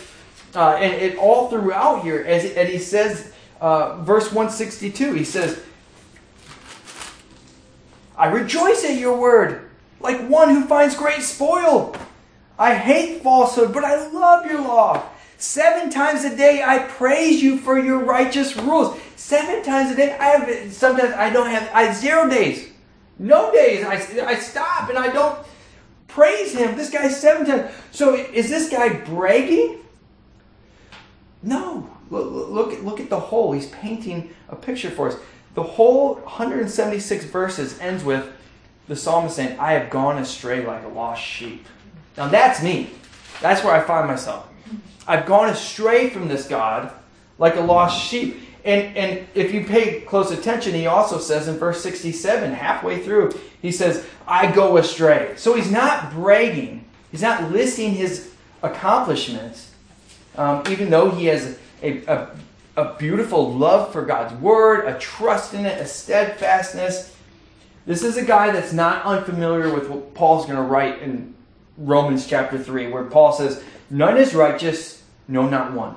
uh, 0.56 0.76
and 0.76 0.94
it 0.94 1.18
all 1.18 1.50
throughout 1.50 2.04
here, 2.04 2.24
as, 2.26 2.46
and 2.46 2.70
he 2.70 2.80
says, 2.80 3.34
uh, 3.60 3.98
verse 4.02 4.32
162, 4.32 5.14
he 5.14 5.24
says, 5.24 5.62
I 8.18 8.28
rejoice 8.28 8.84
at 8.84 8.98
your 8.98 9.18
word, 9.18 9.70
like 10.00 10.28
one 10.28 10.50
who 10.50 10.66
finds 10.66 10.96
great 10.96 11.22
spoil. 11.22 11.96
I 12.58 12.74
hate 12.74 13.22
falsehood, 13.22 13.74
but 13.74 13.84
I 13.84 14.08
love 14.08 14.46
your 14.46 14.62
law. 14.62 15.04
Seven 15.38 15.92
times 15.92 16.24
a 16.24 16.36
day 16.36 16.64
I 16.66 16.80
praise 16.80 17.44
you 17.44 17.60
for 17.60 17.78
your 17.78 18.00
righteous 18.00 18.58
rules. 18.58 19.00
Seven 19.16 19.64
times 19.64 19.92
a 19.92 19.96
day. 19.96 20.18
I 20.18 20.26
have 20.30 20.74
sometimes 20.74 21.14
I 21.14 21.30
don't 21.30 21.50
have 21.50 21.70
I 21.74 21.94
zero 21.94 22.28
days. 22.28 22.72
No 23.20 23.52
days. 23.52 23.86
I, 23.86 24.26
I 24.26 24.36
stop 24.36 24.90
and 24.90 24.98
I 24.98 25.12
don't 25.12 25.38
praise 26.08 26.54
him. 26.54 26.76
This 26.76 26.90
guy 26.90 27.08
seven 27.10 27.46
times. 27.46 27.72
So 27.92 28.16
is 28.16 28.50
this 28.50 28.70
guy 28.70 28.90
bragging? 28.90 29.84
No. 31.48 31.90
Look, 32.10 32.50
look, 32.50 32.84
look 32.84 33.00
at 33.00 33.10
the 33.10 33.20
whole. 33.20 33.54
He's 33.54 33.70
painting 33.70 34.34
a 34.50 34.56
picture 34.56 34.92
for 34.92 35.08
us. 35.08 35.18
The 35.56 35.64
whole 35.64 36.16
176 36.16 37.26
verses 37.26 37.80
ends 37.80 38.04
with 38.04 38.30
the 38.88 38.96
psalmist 38.96 39.38
saying, 39.38 39.58
I 39.58 39.74
have 39.74 39.90
gone 39.90 40.18
astray 40.18 40.66
like 40.66 40.84
a 40.84 40.90
lost 40.90 41.24
sheep. 41.24 41.66
Now 42.18 42.28
that's 42.28 42.62
me. 42.62 42.90
That's 43.42 43.64
where 43.64 43.74
I 43.74 43.82
find 43.82 44.08
myself. 44.08 44.48
I've 45.08 45.26
gone 45.26 45.50
astray 45.50 46.10
from 46.10 46.28
this 46.28 46.48
God 46.48 46.92
like 47.40 47.56
a 47.56 47.62
lost 47.62 48.06
sheep. 48.06 48.42
And, 48.66 48.98
and 48.98 49.28
if 49.34 49.54
you 49.54 49.64
pay 49.64 50.02
close 50.02 50.32
attention, 50.32 50.74
he 50.74 50.88
also 50.88 51.18
says 51.18 51.48
in 51.48 51.58
verse 51.58 51.82
67, 51.82 52.52
halfway 52.52 53.02
through, 53.02 53.40
he 53.62 53.72
says, 53.72 54.06
I 54.28 54.52
go 54.52 54.76
astray. 54.76 55.34
So 55.38 55.56
he's 55.56 55.72
not 55.72 56.12
bragging, 56.12 56.86
he's 57.10 57.22
not 57.22 57.52
listing 57.52 57.94
his 57.94 58.34
accomplishments, 58.62 59.67
um, 60.38 60.64
even 60.70 60.90
though 60.90 61.10
he 61.10 61.26
has 61.26 61.58
a, 61.82 62.04
a, 62.06 62.30
a 62.76 62.94
beautiful 62.98 63.54
love 63.54 63.92
for 63.92 64.04
God's 64.04 64.34
word, 64.42 64.88
a 64.88 64.98
trust 65.00 65.54
in 65.54 65.66
it, 65.66 65.82
a 65.82 65.86
steadfastness. 65.86 67.16
This 67.86 68.04
is 68.04 68.18
a 68.18 68.26
guy 68.26 68.52
that's 68.52 68.74
not 68.74 69.06
unfamiliar 69.06 69.74
with 69.74 69.90
what 69.90 70.14
Paul's 70.14 70.46
going 70.46 70.58
to 70.58 70.64
write 70.64 71.02
in 71.02 71.34
Romans 71.78 72.28
chapter 72.28 72.58
3, 72.58 72.90
where 72.90 73.06
Paul 73.06 73.34
says, 73.34 73.64
None 73.90 74.18
is 74.18 74.36
righteous, 74.36 75.04
no, 75.28 75.48
not 75.48 75.74
one. 75.74 75.96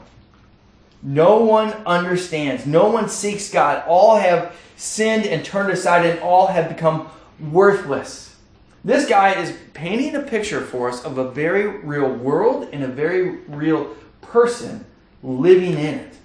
No 1.02 1.38
one 1.40 1.73
understands. 1.87 2.66
No 2.66 2.90
one 2.90 3.09
seeks 3.09 3.50
God. 3.50 3.82
All 3.87 4.16
have 4.16 4.54
sinned 4.76 5.26
and 5.26 5.44
turned 5.44 5.73
aside, 5.73 6.06
and 6.06 6.20
all 6.20 6.49
have 6.49 6.68
become 6.68 7.09
worthless. 7.40 8.37
This 8.85 9.09
guy 9.09 9.32
is 9.32 9.56
painting 9.75 10.14
a 10.14 10.23
picture 10.23 10.61
for 10.61 10.88
us 10.88 11.04
of 11.04 11.18
a 11.18 11.30
very 11.30 11.66
real 11.66 12.11
world 12.11 12.68
and 12.73 12.82
a 12.82 12.88
very 12.88 13.38
real 13.49 13.94
person 14.20 14.84
living 15.22 15.72
in 15.72 15.94
it. 15.94 16.16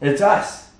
It's 0.00 0.20
us. 0.20 0.70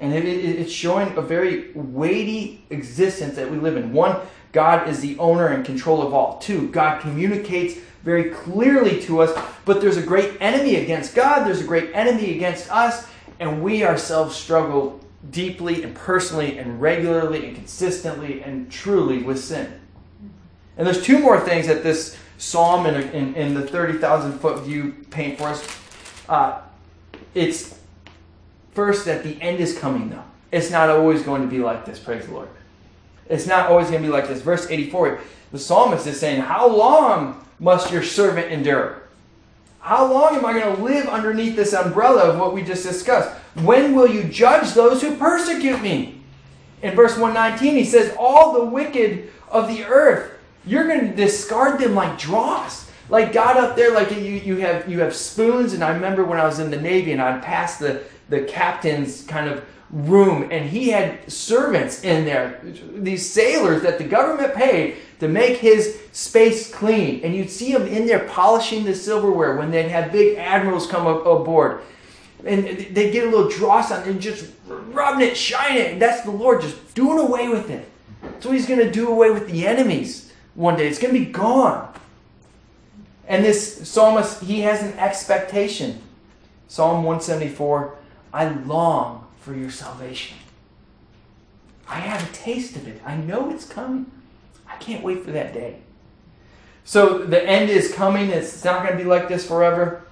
And 0.00 0.12
it, 0.12 0.24
it, 0.24 0.60
it's 0.60 0.72
showing 0.72 1.16
a 1.16 1.22
very 1.22 1.72
weighty 1.72 2.64
existence 2.70 3.36
that 3.36 3.50
we 3.50 3.58
live 3.58 3.76
in. 3.76 3.92
One, 3.92 4.16
God 4.50 4.88
is 4.88 5.00
the 5.00 5.16
owner 5.18 5.48
and 5.48 5.64
control 5.64 6.02
of 6.02 6.12
all. 6.12 6.38
Two, 6.38 6.68
God 6.68 7.00
communicates 7.00 7.78
very 8.02 8.30
clearly 8.30 9.00
to 9.02 9.20
us, 9.20 9.32
but 9.64 9.80
there's 9.80 9.96
a 9.96 10.02
great 10.02 10.36
enemy 10.40 10.76
against 10.76 11.14
God, 11.14 11.46
there's 11.46 11.60
a 11.60 11.64
great 11.64 11.90
enemy 11.94 12.34
against 12.34 12.70
us, 12.70 13.06
and 13.38 13.62
we 13.62 13.84
ourselves 13.84 14.34
struggle 14.36 15.00
deeply 15.30 15.84
and 15.84 15.94
personally 15.94 16.58
and 16.58 16.80
regularly 16.80 17.46
and 17.46 17.56
consistently 17.56 18.42
and 18.42 18.70
truly 18.70 19.22
with 19.22 19.38
sin. 19.38 19.80
And 20.76 20.86
there's 20.86 21.02
two 21.02 21.18
more 21.18 21.38
things 21.38 21.68
that 21.68 21.82
this 21.82 22.16
psalm 22.42 22.86
in, 22.86 22.96
in, 23.10 23.34
in 23.36 23.54
the 23.54 23.62
30,000 23.62 24.40
foot 24.40 24.64
view 24.64 24.92
paint 25.10 25.38
for 25.38 25.44
us. 25.44 25.64
Uh, 26.28 26.60
it's 27.34 27.78
first 28.72 29.04
that 29.04 29.22
the 29.22 29.40
end 29.40 29.60
is 29.60 29.78
coming, 29.78 30.10
though. 30.10 30.24
It's 30.50 30.68
not 30.68 30.90
always 30.90 31.22
going 31.22 31.42
to 31.42 31.48
be 31.48 31.60
like 31.60 31.86
this, 31.86 32.00
praise 32.00 32.26
the 32.26 32.32
Lord. 32.32 32.48
It's 33.28 33.46
not 33.46 33.70
always 33.70 33.90
going 33.90 34.02
to 34.02 34.08
be 34.08 34.12
like 34.12 34.26
this. 34.26 34.42
Verse 34.42 34.68
84, 34.68 35.20
the 35.52 35.58
psalmist 35.58 36.04
is 36.08 36.18
saying, 36.18 36.40
How 36.40 36.68
long 36.68 37.46
must 37.60 37.92
your 37.92 38.02
servant 38.02 38.50
endure? 38.50 39.02
How 39.78 40.12
long 40.12 40.34
am 40.34 40.44
I 40.44 40.58
going 40.58 40.76
to 40.76 40.82
live 40.82 41.06
underneath 41.06 41.54
this 41.54 41.72
umbrella 41.72 42.24
of 42.24 42.40
what 42.40 42.52
we 42.52 42.62
just 42.62 42.82
discussed? 42.82 43.30
When 43.62 43.94
will 43.94 44.08
you 44.08 44.24
judge 44.24 44.72
those 44.72 45.00
who 45.00 45.16
persecute 45.16 45.80
me? 45.80 46.20
In 46.82 46.96
verse 46.96 47.16
119, 47.16 47.76
he 47.76 47.84
says, 47.84 48.14
All 48.18 48.52
the 48.52 48.64
wicked 48.64 49.30
of 49.48 49.68
the 49.68 49.84
earth, 49.84 50.32
you're 50.64 50.86
going 50.86 51.08
to 51.08 51.14
discard 51.14 51.80
them 51.80 51.94
like 51.94 52.18
dross. 52.18 52.90
like 53.08 53.32
God 53.32 53.56
up 53.56 53.76
there, 53.76 53.92
like 53.92 54.10
you, 54.10 54.18
you 54.18 54.56
have 54.58 54.88
you 54.88 55.00
have 55.00 55.14
spoons, 55.14 55.72
and 55.72 55.82
I 55.84 55.90
remember 55.90 56.24
when 56.24 56.38
I 56.38 56.44
was 56.44 56.58
in 56.58 56.70
the 56.70 56.80
Navy 56.80 57.12
and 57.12 57.20
I'd 57.20 57.42
pass 57.42 57.78
the, 57.78 58.02
the 58.28 58.42
captain's 58.42 59.22
kind 59.24 59.48
of 59.48 59.64
room, 59.90 60.48
and 60.50 60.68
he 60.68 60.88
had 60.88 61.30
servants 61.30 62.02
in 62.02 62.24
there, 62.24 62.60
these 62.94 63.28
sailors 63.28 63.82
that 63.82 63.98
the 63.98 64.04
government 64.04 64.54
paid 64.54 64.96
to 65.20 65.28
make 65.28 65.58
his 65.58 66.00
space 66.12 66.72
clean. 66.72 67.20
And 67.22 67.34
you'd 67.34 67.50
see 67.50 67.72
them 67.72 67.86
in 67.86 68.06
there 68.06 68.20
polishing 68.20 68.84
the 68.84 68.94
silverware 68.94 69.56
when 69.56 69.70
they'd 69.70 69.88
have 69.88 70.10
big 70.10 70.38
admirals 70.38 70.86
come 70.86 71.06
up 71.06 71.26
aboard. 71.26 71.82
And 72.44 72.64
they'd 72.64 73.12
get 73.12 73.26
a 73.26 73.30
little 73.30 73.48
dross 73.48 73.92
on 73.92 74.00
it 74.00 74.08
and 74.08 74.20
just 74.20 74.50
rubbing 74.66 75.28
it, 75.28 75.36
shining 75.36 75.78
it. 75.78 75.92
And 75.92 76.02
that's 76.02 76.22
the 76.22 76.32
Lord 76.32 76.62
just 76.62 76.94
doing 76.94 77.18
away 77.18 77.48
with 77.48 77.70
it. 77.70 77.88
So 78.40 78.50
he's 78.50 78.66
going 78.66 78.80
to 78.80 78.90
do 78.90 79.08
away 79.08 79.30
with 79.30 79.48
the 79.48 79.66
enemies 79.66 80.31
one 80.54 80.76
day. 80.76 80.88
It's 80.88 80.98
going 80.98 81.14
to 81.14 81.20
be 81.20 81.26
gone. 81.26 81.92
And 83.26 83.44
this 83.44 83.88
psalmist, 83.88 84.42
he 84.42 84.60
has 84.60 84.82
an 84.82 84.98
expectation. 84.98 86.02
Psalm 86.68 87.04
174 87.04 87.96
I 88.32 88.48
long 88.48 89.26
for 89.40 89.54
your 89.54 89.70
salvation. 89.70 90.38
I 91.86 91.96
have 91.96 92.28
a 92.28 92.32
taste 92.32 92.76
of 92.76 92.88
it. 92.88 93.00
I 93.04 93.16
know 93.16 93.50
it's 93.50 93.66
coming. 93.66 94.10
I 94.66 94.76
can't 94.76 95.04
wait 95.04 95.22
for 95.22 95.32
that 95.32 95.52
day. 95.52 95.80
So 96.84 97.18
the 97.18 97.46
end 97.46 97.70
is 97.70 97.92
coming. 97.92 98.30
It's 98.30 98.64
not 98.64 98.84
going 98.84 98.96
to 98.96 99.02
be 99.02 99.08
like 99.08 99.28
this 99.28 99.46
forever. 99.46 100.02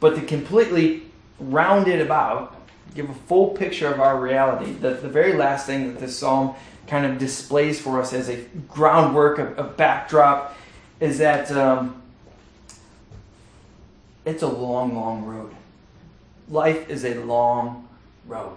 But 0.00 0.14
to 0.14 0.22
completely 0.22 1.02
round 1.38 1.88
it 1.88 2.00
about, 2.00 2.56
give 2.94 3.10
a 3.10 3.14
full 3.14 3.50
picture 3.50 3.92
of 3.92 4.00
our 4.00 4.18
reality, 4.18 4.72
the, 4.72 4.90
the 4.90 5.08
very 5.08 5.34
last 5.34 5.66
thing 5.66 5.92
that 5.92 6.00
this 6.00 6.16
psalm 6.16 6.54
kind 6.88 7.06
of 7.06 7.18
displays 7.18 7.80
for 7.80 8.00
us 8.00 8.12
as 8.12 8.28
a 8.28 8.44
groundwork, 8.66 9.38
a, 9.38 9.62
backdrop, 9.62 10.56
is 11.00 11.18
that 11.18 11.52
um, 11.52 12.02
it's 14.24 14.42
a 14.42 14.48
long, 14.48 14.94
long 14.94 15.24
road. 15.24 15.54
Life 16.48 16.88
is 16.88 17.04
a 17.04 17.14
long 17.14 17.88
road. 18.26 18.56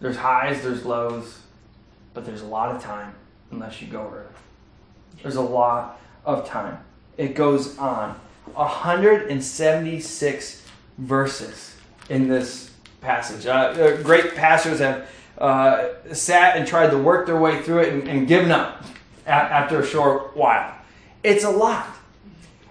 There's 0.00 0.16
highs, 0.16 0.62
there's 0.62 0.84
lows, 0.84 1.38
but 2.12 2.26
there's 2.26 2.42
a 2.42 2.46
lot 2.46 2.74
of 2.74 2.82
time 2.82 3.14
unless 3.52 3.80
you 3.80 3.86
go 3.86 4.12
early. 4.12 4.26
There's 5.22 5.36
a 5.36 5.42
lot 5.42 6.00
of 6.24 6.44
time. 6.46 6.78
It 7.16 7.36
goes 7.36 7.78
on. 7.78 8.18
176 8.54 10.62
verses 10.98 11.76
in 12.08 12.26
this 12.28 12.72
passage. 13.00 13.46
Uh, 13.46 13.96
great 14.02 14.34
pastors 14.34 14.80
have 14.80 15.08
uh, 15.42 15.88
sat 16.12 16.56
and 16.56 16.66
tried 16.66 16.90
to 16.90 16.98
work 16.98 17.26
their 17.26 17.38
way 17.38 17.60
through 17.62 17.80
it 17.80 17.92
and, 17.92 18.08
and 18.08 18.28
given 18.28 18.52
up 18.52 18.84
after 19.26 19.80
a 19.80 19.86
short 19.86 20.36
while. 20.36 20.72
It's 21.22 21.44
a 21.44 21.50
lot. 21.50 21.88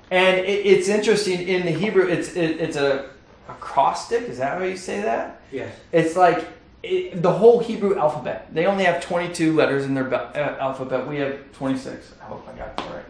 And 0.10 0.40
it, 0.40 0.66
it's 0.66 0.88
interesting 0.88 1.48
in 1.48 1.66
the 1.66 1.72
Hebrew, 1.72 2.08
it's, 2.08 2.36
it, 2.36 2.62
it's 2.62 2.78
a 2.78 3.10
acrostic. 3.50 4.24
Is 4.24 4.38
that 4.38 4.58
how 4.58 4.64
you 4.64 4.78
say 4.78 5.02
that? 5.02 5.42
Yes. 5.52 5.76
It's 5.92 6.16
like 6.16 6.48
it, 6.82 7.22
the 7.22 7.32
whole 7.32 7.60
Hebrew 7.60 7.98
alphabet. 7.98 8.48
They 8.54 8.66
only 8.66 8.86
have 8.86 9.02
22 9.04 9.54
letters 9.54 9.86
in 9.86 9.94
their 9.94 10.06
be- 10.06 10.16
uh, 10.16 10.58
alphabet. 10.58 11.06
We 11.08 11.18
have 11.18 11.52
26. 11.52 12.14
I 12.22 12.26
hope 12.26 12.48
I 12.48 12.58
got 12.58 12.78
that 12.78 12.90
right. 12.90 13.06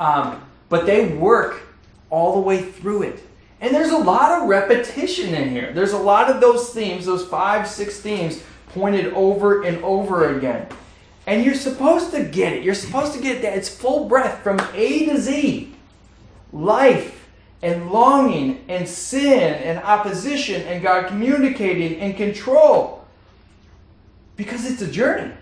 Um, 0.00 0.42
but 0.70 0.86
they 0.86 1.14
work 1.14 1.60
all 2.08 2.34
the 2.34 2.40
way 2.40 2.62
through 2.62 3.02
it. 3.02 3.20
And 3.60 3.74
there's 3.74 3.90
a 3.90 3.98
lot 3.98 4.40
of 4.40 4.48
repetition 4.48 5.34
in 5.34 5.50
here. 5.50 5.72
There's 5.74 5.92
a 5.92 5.98
lot 5.98 6.30
of 6.30 6.40
those 6.40 6.70
themes, 6.70 7.04
those 7.04 7.26
five, 7.26 7.68
six 7.68 8.00
themes, 8.00 8.42
pointed 8.74 9.12
over 9.14 9.62
and 9.62 9.82
over 9.84 10.36
again. 10.36 10.66
And 11.26 11.44
you're 11.44 11.54
supposed 11.54 12.10
to 12.12 12.24
get 12.24 12.52
it. 12.52 12.64
You're 12.64 12.74
supposed 12.74 13.12
to 13.14 13.20
get 13.20 13.42
that. 13.42 13.56
It's 13.56 13.68
full 13.68 14.08
breath 14.08 14.42
from 14.42 14.60
A 14.74 15.06
to 15.06 15.18
Z. 15.18 15.74
Life 16.52 17.28
and 17.62 17.90
longing 17.90 18.64
and 18.68 18.88
sin 18.88 19.54
and 19.54 19.78
opposition 19.80 20.62
and 20.62 20.82
God 20.82 21.08
communicating 21.08 22.00
and 22.00 22.16
control. 22.16 23.04
Because 24.36 24.68
it's 24.70 24.82
a 24.82 24.90
journey. 24.90 25.34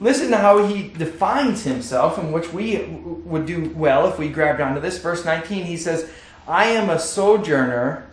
Listen 0.00 0.30
to 0.30 0.36
how 0.36 0.64
he 0.64 0.88
defines 0.88 1.64
himself, 1.64 2.18
in 2.18 2.30
which 2.30 2.52
we 2.52 2.84
would 3.24 3.46
do 3.46 3.72
well 3.74 4.08
if 4.08 4.18
we 4.18 4.28
grabbed 4.28 4.60
onto 4.60 4.80
this. 4.80 4.98
Verse 4.98 5.24
19, 5.24 5.64
he 5.64 5.76
says, 5.76 6.08
I 6.46 6.66
am 6.66 6.88
a 6.88 6.98
sojourner 6.98 8.06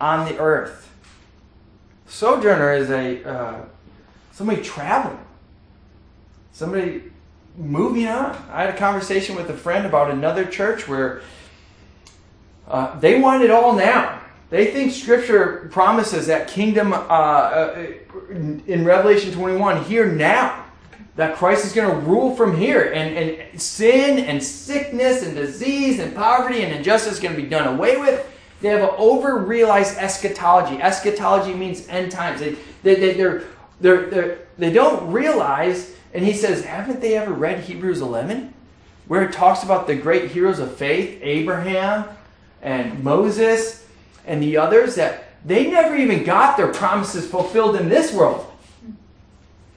on 0.00 0.28
the 0.28 0.38
earth. 0.38 0.87
Sojourner 2.08 2.72
is 2.72 2.90
a 2.90 3.28
uh, 3.28 3.64
somebody 4.32 4.62
traveling, 4.62 5.18
somebody 6.52 7.02
moving 7.56 8.06
on. 8.06 8.34
I 8.50 8.62
had 8.62 8.74
a 8.74 8.76
conversation 8.76 9.36
with 9.36 9.50
a 9.50 9.54
friend 9.54 9.86
about 9.86 10.10
another 10.10 10.44
church 10.44 10.88
where 10.88 11.22
uh, 12.66 12.98
they 12.98 13.20
want 13.20 13.42
it 13.42 13.50
all 13.50 13.74
now. 13.74 14.20
They 14.50 14.70
think 14.70 14.92
Scripture 14.92 15.68
promises 15.70 16.26
that 16.28 16.48
kingdom 16.48 16.92
uh, 16.92 16.96
uh 16.96 17.86
in 18.66 18.84
Revelation 18.84 19.32
21 19.32 19.84
here 19.84 20.06
now 20.06 20.64
that 21.18 21.36
Christ 21.36 21.66
is 21.66 21.72
going 21.72 21.90
to 21.90 22.06
rule 22.06 22.36
from 22.36 22.56
here, 22.56 22.92
and, 22.92 23.16
and 23.16 23.60
sin 23.60 24.20
and 24.20 24.40
sickness 24.42 25.24
and 25.24 25.34
disease 25.34 25.98
and 25.98 26.14
poverty 26.14 26.62
and 26.62 26.72
injustice 26.72 27.14
is 27.14 27.20
going 27.20 27.34
to 27.34 27.42
be 27.42 27.48
done 27.48 27.74
away 27.74 27.96
with. 27.96 28.24
They 28.60 28.68
have 28.68 28.82
an 28.82 28.94
over 28.96 29.38
realized 29.38 29.96
eschatology. 29.98 30.80
Eschatology 30.80 31.54
means 31.54 31.86
end 31.88 32.10
times. 32.10 32.40
They, 32.40 32.56
they, 32.82 32.94
they, 32.96 33.14
they're, 33.14 33.44
they're, 33.80 34.10
they're, 34.10 34.38
they 34.58 34.72
don't 34.72 35.12
realize, 35.12 35.94
and 36.12 36.24
he 36.24 36.32
says, 36.32 36.64
haven't 36.64 37.00
they 37.00 37.16
ever 37.16 37.32
read 37.32 37.60
Hebrews 37.60 38.00
11? 38.00 38.52
Where 39.06 39.22
it 39.22 39.32
talks 39.32 39.62
about 39.62 39.86
the 39.86 39.94
great 39.94 40.32
heroes 40.32 40.58
of 40.58 40.76
faith, 40.76 41.20
Abraham 41.22 42.04
and 42.60 43.02
Moses 43.04 43.86
and 44.26 44.42
the 44.42 44.56
others, 44.56 44.96
that 44.96 45.24
they 45.44 45.70
never 45.70 45.96
even 45.96 46.24
got 46.24 46.56
their 46.56 46.72
promises 46.72 47.26
fulfilled 47.30 47.76
in 47.76 47.88
this 47.88 48.12
world 48.12 48.44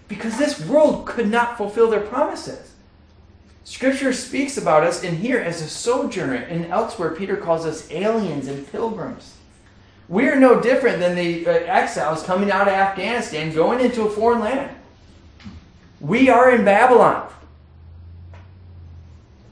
because 0.07 0.37
this 0.37 0.59
world 0.67 1.05
could 1.05 1.29
not 1.29 1.55
fulfill 1.57 1.89
their 1.89 2.01
promises. 2.01 2.70
Scripture 3.63 4.11
speaks 4.11 4.57
about 4.57 4.83
us 4.83 5.03
in 5.03 5.17
here 5.17 5.39
as 5.39 5.61
a 5.61 5.69
sojourner, 5.69 6.33
and 6.35 6.65
elsewhere, 6.65 7.11
Peter 7.11 7.37
calls 7.37 7.65
us 7.65 7.89
aliens 7.91 8.47
and 8.47 8.69
pilgrims. 8.71 9.37
We 10.09 10.27
are 10.27 10.35
no 10.35 10.59
different 10.59 10.99
than 10.99 11.15
the 11.15 11.47
uh, 11.47 11.51
exiles 11.51 12.23
coming 12.23 12.51
out 12.51 12.67
of 12.67 12.73
Afghanistan, 12.73 13.53
going 13.53 13.79
into 13.79 14.03
a 14.03 14.09
foreign 14.09 14.39
land. 14.39 14.75
We 15.99 16.29
are 16.29 16.51
in 16.51 16.65
Babylon. 16.65 17.31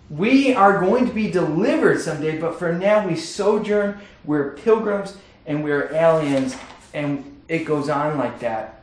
We 0.09 0.55
are 0.55 0.79
going 0.79 1.05
to 1.05 1.13
be 1.13 1.29
delivered 1.29 2.01
someday, 2.01 2.39
but 2.39 2.57
for 2.57 2.73
now 2.73 3.07
we 3.07 3.15
sojourn, 3.15 3.99
we're 4.25 4.53
pilgrims, 4.53 5.15
and 5.45 5.63
we're 5.63 5.93
aliens, 5.93 6.57
and 6.95 7.39
it 7.47 7.59
goes 7.59 7.89
on 7.89 8.17
like 8.17 8.39
that 8.39 8.81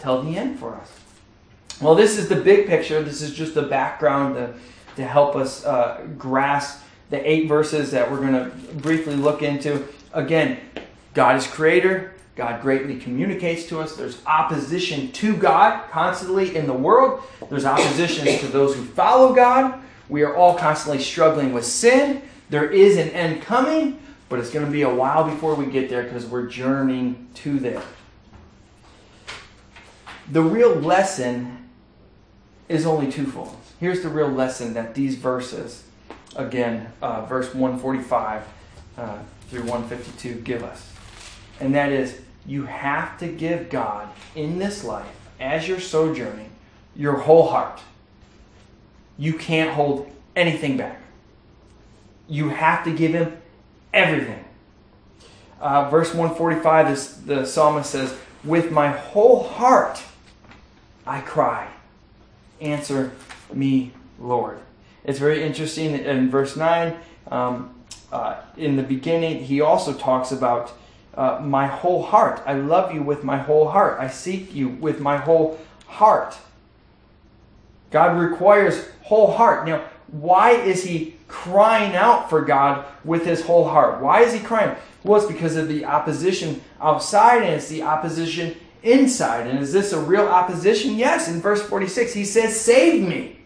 till 0.00 0.22
the 0.22 0.36
end 0.36 0.58
for 0.58 0.74
us. 0.74 1.03
Well, 1.80 1.94
this 1.94 2.18
is 2.18 2.28
the 2.28 2.36
big 2.36 2.66
picture. 2.66 3.02
This 3.02 3.22
is 3.22 3.34
just 3.34 3.54
the 3.54 3.62
background 3.62 4.36
to, 4.36 4.54
to 4.96 5.04
help 5.04 5.36
us 5.36 5.64
uh, 5.64 6.06
grasp 6.16 6.82
the 7.10 7.28
eight 7.28 7.48
verses 7.48 7.90
that 7.90 8.10
we're 8.10 8.20
going 8.20 8.32
to 8.32 8.50
briefly 8.76 9.16
look 9.16 9.42
into. 9.42 9.86
Again, 10.12 10.58
God 11.14 11.36
is 11.36 11.46
creator. 11.46 12.12
God 12.36 12.62
greatly 12.62 12.98
communicates 12.98 13.66
to 13.68 13.80
us. 13.80 13.96
There's 13.96 14.24
opposition 14.26 15.12
to 15.12 15.36
God 15.36 15.88
constantly 15.90 16.56
in 16.56 16.66
the 16.66 16.72
world. 16.72 17.22
There's 17.48 17.64
opposition 17.64 18.26
to 18.38 18.46
those 18.48 18.74
who 18.74 18.84
follow 18.84 19.34
God. 19.34 19.80
We 20.08 20.22
are 20.22 20.34
all 20.34 20.56
constantly 20.56 21.02
struggling 21.02 21.52
with 21.52 21.64
sin. 21.64 22.22
There 22.50 22.70
is 22.70 22.96
an 22.96 23.10
end 23.10 23.42
coming, 23.42 24.00
but 24.28 24.38
it's 24.38 24.50
going 24.50 24.66
to 24.66 24.72
be 24.72 24.82
a 24.82 24.92
while 24.92 25.24
before 25.24 25.54
we 25.54 25.66
get 25.66 25.88
there 25.88 26.02
because 26.02 26.26
we're 26.26 26.46
journeying 26.46 27.28
to 27.34 27.58
there 27.58 27.82
the 30.30 30.42
real 30.42 30.74
lesson 30.76 31.63
is 32.68 32.86
only 32.86 33.10
twofold. 33.10 33.56
Here's 33.80 34.02
the 34.02 34.08
real 34.08 34.28
lesson 34.28 34.74
that 34.74 34.94
these 34.94 35.16
verses, 35.16 35.84
again, 36.36 36.92
uh, 37.02 37.26
verse 37.26 37.54
145 37.54 38.42
uh, 38.96 39.18
through 39.50 39.64
152, 39.64 40.40
give 40.40 40.62
us. 40.62 40.90
And 41.60 41.74
that 41.74 41.92
is, 41.92 42.20
you 42.46 42.64
have 42.64 43.18
to 43.18 43.28
give 43.28 43.70
God 43.70 44.08
in 44.34 44.58
this 44.58 44.84
life, 44.84 45.06
as 45.40 45.68
you're 45.68 45.80
sojourning, 45.80 46.50
your 46.96 47.18
whole 47.18 47.48
heart. 47.48 47.80
You 49.18 49.34
can't 49.34 49.70
hold 49.70 50.10
anything 50.34 50.76
back. 50.76 51.00
You 52.28 52.48
have 52.48 52.84
to 52.84 52.94
give 52.94 53.12
Him 53.12 53.36
everything. 53.92 54.44
Uh, 55.60 55.88
verse 55.88 56.08
145, 56.08 56.88
this, 56.88 57.14
the 57.14 57.44
psalmist 57.46 57.90
says, 57.90 58.16
With 58.42 58.70
my 58.70 58.88
whole 58.88 59.44
heart 59.44 60.02
I 61.06 61.20
cry. 61.20 61.73
Answer 62.64 63.12
me, 63.52 63.92
Lord. 64.18 64.58
It's 65.04 65.18
very 65.18 65.42
interesting 65.42 65.94
in 65.94 66.30
verse 66.30 66.56
9. 66.56 66.96
Um, 67.30 67.74
uh, 68.10 68.40
in 68.56 68.76
the 68.76 68.82
beginning, 68.82 69.44
he 69.44 69.60
also 69.60 69.92
talks 69.92 70.32
about 70.32 70.72
uh, 71.14 71.40
my 71.42 71.66
whole 71.66 72.02
heart. 72.02 72.42
I 72.46 72.54
love 72.54 72.94
you 72.94 73.02
with 73.02 73.22
my 73.22 73.36
whole 73.36 73.68
heart. 73.68 74.00
I 74.00 74.08
seek 74.08 74.54
you 74.54 74.70
with 74.70 74.98
my 74.98 75.18
whole 75.18 75.60
heart. 75.86 76.38
God 77.90 78.16
requires 78.16 78.88
whole 79.02 79.32
heart. 79.32 79.66
Now, 79.66 79.84
why 80.06 80.52
is 80.52 80.84
he 80.84 81.16
crying 81.28 81.94
out 81.94 82.30
for 82.30 82.40
God 82.40 82.86
with 83.04 83.26
his 83.26 83.42
whole 83.42 83.68
heart? 83.68 84.00
Why 84.00 84.22
is 84.22 84.32
he 84.32 84.40
crying? 84.40 84.74
Well, 85.02 85.20
it's 85.20 85.30
because 85.30 85.56
of 85.56 85.68
the 85.68 85.84
opposition 85.84 86.62
outside 86.80 87.42
and 87.42 87.54
it's 87.54 87.68
the 87.68 87.82
opposition 87.82 88.56
inside. 88.84 89.46
And 89.46 89.58
is 89.58 89.72
this 89.72 89.92
a 89.92 89.98
real 89.98 90.28
opposition? 90.28 90.96
Yes. 90.96 91.28
In 91.28 91.40
verse 91.40 91.62
46, 91.62 92.12
he 92.12 92.24
says, 92.24 92.58
Save 92.58 93.06
me. 93.06 93.40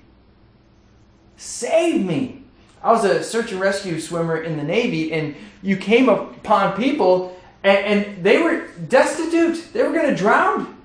Save 1.37 2.05
me. 2.05 2.43
I 2.83 2.93
was 2.93 3.05
a 3.05 3.23
search 3.23 3.53
and 3.53 3.61
rescue 3.61 3.99
swimmer 4.01 4.37
in 4.37 4.57
the 4.57 4.63
Navy, 4.63 5.13
and 5.13 5.35
you 5.63 5.77
came 5.77 6.09
upon 6.09 6.77
people, 6.77 7.37
and, 7.65 7.79
and 7.79 8.25
they 8.25 8.41
were 8.43 8.69
destitute. 8.89 9.73
They 9.73 9.83
were 9.83 9.93
going 9.93 10.11
to 10.11 10.17
drown. 10.17 10.77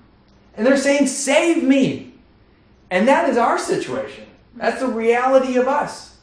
And 0.55 0.65
they're 0.65 0.77
saying, 0.77 1.07
Save 1.07 1.63
me. 1.63 2.13
And 2.89 3.07
that 3.07 3.27
is 3.29 3.37
our 3.37 3.57
situation. 3.57 4.25
That's 4.55 4.79
the 4.79 4.87
reality 4.87 5.57
of 5.57 5.67
us. 5.67 6.17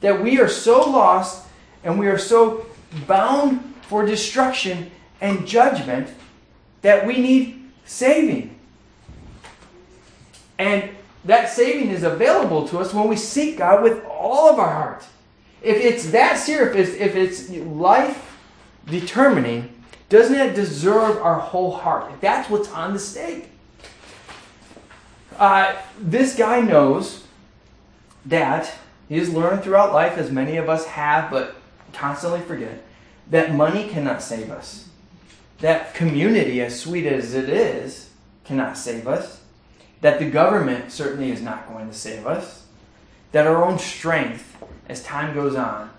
That 0.00 0.22
we 0.22 0.40
are 0.40 0.48
so 0.48 0.90
lost 0.90 1.46
and 1.84 1.98
we 1.98 2.06
are 2.06 2.18
so 2.18 2.66
bound 3.06 3.74
for 3.82 4.06
destruction 4.06 4.90
and 5.20 5.46
judgment 5.46 6.08
that 6.82 7.06
we 7.06 7.18
need 7.18 7.70
saving. 7.84 8.58
And 10.58 10.90
that 11.24 11.50
saving 11.50 11.90
is 11.90 12.02
available 12.02 12.68
to 12.68 12.78
us 12.78 12.94
when 12.94 13.08
we 13.08 13.16
seek 13.16 13.58
God 13.58 13.82
with 13.82 14.04
all 14.04 14.50
of 14.50 14.58
our 14.58 14.72
heart. 14.72 15.04
If 15.62 15.76
it's 15.76 16.10
that 16.10 16.38
serious, 16.38 16.94
if 16.94 17.14
it's, 17.16 17.50
if 17.50 17.50
it's 17.50 17.50
life 17.66 18.38
determining, 18.86 19.74
doesn't 20.08 20.34
it 20.34 20.54
deserve 20.54 21.18
our 21.18 21.38
whole 21.38 21.72
heart? 21.72 22.12
If 22.12 22.20
that's 22.20 22.50
what's 22.50 22.70
on 22.72 22.92
the 22.92 22.98
stake. 22.98 23.50
Uh, 25.38 25.74
this 25.98 26.36
guy 26.36 26.60
knows 26.60 27.24
that 28.26 28.74
he 29.08 29.18
has 29.18 29.30
learned 29.30 29.62
throughout 29.62 29.92
life, 29.92 30.18
as 30.18 30.30
many 30.30 30.56
of 30.56 30.68
us 30.68 30.86
have, 30.86 31.30
but 31.30 31.56
constantly 31.92 32.40
forget, 32.40 32.82
that 33.30 33.54
money 33.54 33.88
cannot 33.88 34.22
save 34.22 34.50
us. 34.50 34.89
That 35.60 35.94
community, 35.94 36.60
as 36.62 36.80
sweet 36.80 37.06
as 37.06 37.34
it 37.34 37.48
is, 37.48 38.10
cannot 38.44 38.78
save 38.78 39.06
us. 39.06 39.40
That 40.00 40.18
the 40.18 40.30
government 40.30 40.90
certainly 40.90 41.30
is 41.30 41.42
not 41.42 41.68
going 41.68 41.88
to 41.88 41.94
save 41.94 42.26
us. 42.26 42.64
That 43.32 43.46
our 43.46 43.64
own 43.64 43.78
strength, 43.78 44.56
as 44.88 45.02
time 45.02 45.34
goes 45.34 45.54
on, 45.54 45.90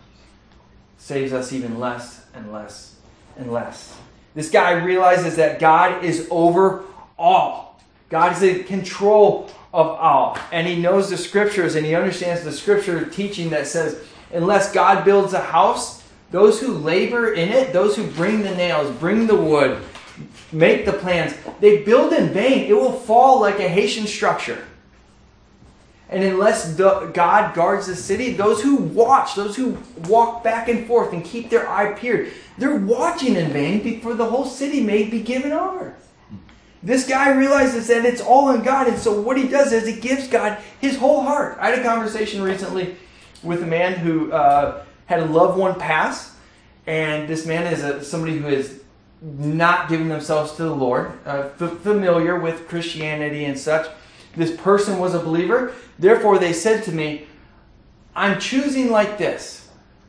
saves 0.98 1.34
us 1.34 1.54
even 1.54 1.80
less 1.80 2.26
and 2.34 2.52
less 2.52 2.96
and 3.38 3.52
less. 3.52 3.98
This 4.34 4.50
guy 4.50 4.72
realizes 4.72 5.36
that 5.36 5.60
God 5.60 6.04
is 6.04 6.28
over 6.32 6.84
all. 7.18 7.80
God 8.10 8.34
is 8.34 8.44
in 8.44 8.64
control 8.64 9.50
of 9.74 9.88
all. 9.88 10.38
And 10.52 10.68
he 10.68 10.76
knows 10.76 11.10
the 11.10 11.18
scriptures 11.18 11.76
and 11.76 11.86
he 11.86 11.96
understands 11.96 12.44
the 12.44 12.52
scripture 12.52 13.06
teaching 13.06 13.52
that 13.52 13.68
says, 13.68 14.04
unless 14.34 14.74
God 14.74 15.06
builds 15.06 15.34
a 15.34 15.40
house, 15.40 16.01
those 16.32 16.60
who 16.60 16.74
labor 16.74 17.34
in 17.34 17.50
it, 17.50 17.74
those 17.74 17.96
who 17.96 18.08
bring 18.08 18.42
the 18.42 18.56
nails, 18.56 18.96
bring 18.98 19.28
the 19.28 19.36
wood, 19.36 19.84
make 20.52 20.86
the 20.86 20.94
plans, 20.94 21.34
they 21.60 21.84
build 21.84 22.14
in 22.14 22.30
vain. 22.30 22.70
It 22.70 22.74
will 22.74 22.94
fall 22.94 23.40
like 23.40 23.60
a 23.60 23.68
Haitian 23.68 24.08
structure. 24.08 24.66
And 26.10 26.24
unless 26.24 26.76
God 26.76 27.56
guards 27.56 27.88
the 27.88 27.96
city, 27.96 28.34
those 28.34 28.62
who 28.62 28.76
watch, 28.76 29.36
those 29.36 29.56
who 29.56 29.78
walk 30.08 30.44
back 30.44 30.68
and 30.68 30.86
forth 30.86 31.14
and 31.14 31.24
keep 31.24 31.50
their 31.50 31.70
eye 31.70 31.94
peered, 31.94 32.34
they're 32.58 32.76
watching 32.76 33.36
in 33.36 33.52
vain 33.52 33.82
before 33.82 34.14
the 34.14 34.26
whole 34.26 34.46
city 34.46 34.82
may 34.82 35.04
be 35.04 35.22
given 35.22 35.54
over. 35.54 35.96
This 36.84 37.08
guy 37.08 37.30
realizes 37.30 37.88
that 37.88 38.06
it's 38.06 38.22
all 38.22 38.50
in 38.50 38.64
God, 38.64 38.88
and 38.88 38.98
so 38.98 39.22
what 39.22 39.38
he 39.38 39.48
does 39.48 39.72
is 39.72 39.88
he 39.88 40.02
gives 40.02 40.28
God 40.28 40.58
his 40.82 40.98
whole 40.98 41.22
heart. 41.22 41.58
I 41.62 41.70
had 41.70 41.80
a 41.80 41.84
conversation 41.84 42.42
recently 42.42 42.98
with 43.44 43.64
a 43.64 43.68
man 43.68 43.94
who 43.94 44.32
uh, 44.32 44.84
had 45.12 45.20
a 45.20 45.26
loved 45.26 45.58
one 45.58 45.78
pass, 45.78 46.34
and 46.88 47.28
this 47.28 47.46
man 47.46 47.72
is 47.72 47.84
a, 47.84 48.02
somebody 48.02 48.38
who 48.38 48.48
is 48.48 48.82
not 49.22 49.90
giving 49.90 50.08
themselves 50.08 50.54
to 50.54 50.64
the 50.64 50.74
Lord, 50.74 51.12
uh, 51.26 51.50
f- 51.60 51.78
familiar 51.80 52.40
with 52.40 52.70
Christianity 52.70 53.44
and 53.44 53.60
such. 53.60 53.88
This 54.38 54.56
person 54.56 55.00
was 55.00 55.14
a 55.14 55.20
believer, 55.20 55.74
therefore 56.00 56.40
they 56.40 56.54
said 56.54 56.86
to 56.86 56.94
me, 56.94 57.28
"I'm 58.16 58.40
choosing 58.40 58.90
like 58.90 59.18
this. 59.18 59.68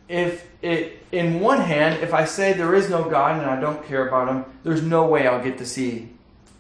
If 0.09 0.49
it, 0.63 1.05
in 1.11 1.41
one 1.41 1.61
hand, 1.61 2.01
if 2.01 2.15
I 2.15 2.25
say 2.25 2.53
there 2.53 2.73
is 2.73 2.89
no 2.89 3.03
God 3.11 3.41
and 3.41 3.51
I 3.51 3.61
don't 3.61 3.85
care 3.85 4.07
about 4.07 4.29
him, 4.29 4.45
there's 4.63 4.83
no 4.83 5.05
way 5.07 5.27
I'll 5.27 5.43
get 5.43 5.59
to 5.59 5.67
see 5.67 6.11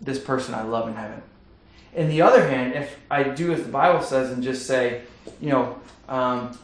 this 0.00 0.18
person 0.18 0.52
I 0.52 0.62
love 0.62 0.88
in 0.88 0.94
heaven. 0.94 1.22
In 1.94 2.08
the 2.08 2.22
other 2.22 2.48
hand, 2.48 2.74
if 2.74 2.98
I 3.08 3.22
do 3.22 3.52
as 3.52 3.62
the 3.62 3.70
Bible 3.70 4.02
says 4.02 4.32
and 4.32 4.42
just 4.42 4.66
say, 4.66 5.02
you 5.40 5.50
know, 5.50 5.78
um, 6.08 6.58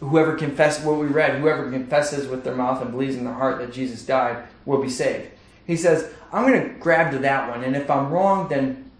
whoever 0.00 0.36
confesses 0.36 0.84
what 0.84 0.98
we 0.98 1.06
read, 1.06 1.40
whoever 1.40 1.70
confesses 1.70 2.26
with 2.26 2.44
their 2.44 2.54
mouth 2.54 2.82
and 2.82 2.90
believes 2.90 3.16
in 3.16 3.24
their 3.24 3.34
heart 3.34 3.58
that 3.58 3.72
Jesus 3.72 4.04
died 4.04 4.44
will 4.64 4.80
be 4.82 4.88
saved. 4.88 5.30
He 5.66 5.76
says, 5.76 6.12
I'm 6.32 6.46
going 6.46 6.62
to 6.62 6.74
grab 6.78 7.12
to 7.12 7.18
that 7.20 7.48
one, 7.48 7.62
and 7.64 7.76
if 7.76 7.90
I'm 7.90 8.10
wrong, 8.10 8.48
then 8.48 8.90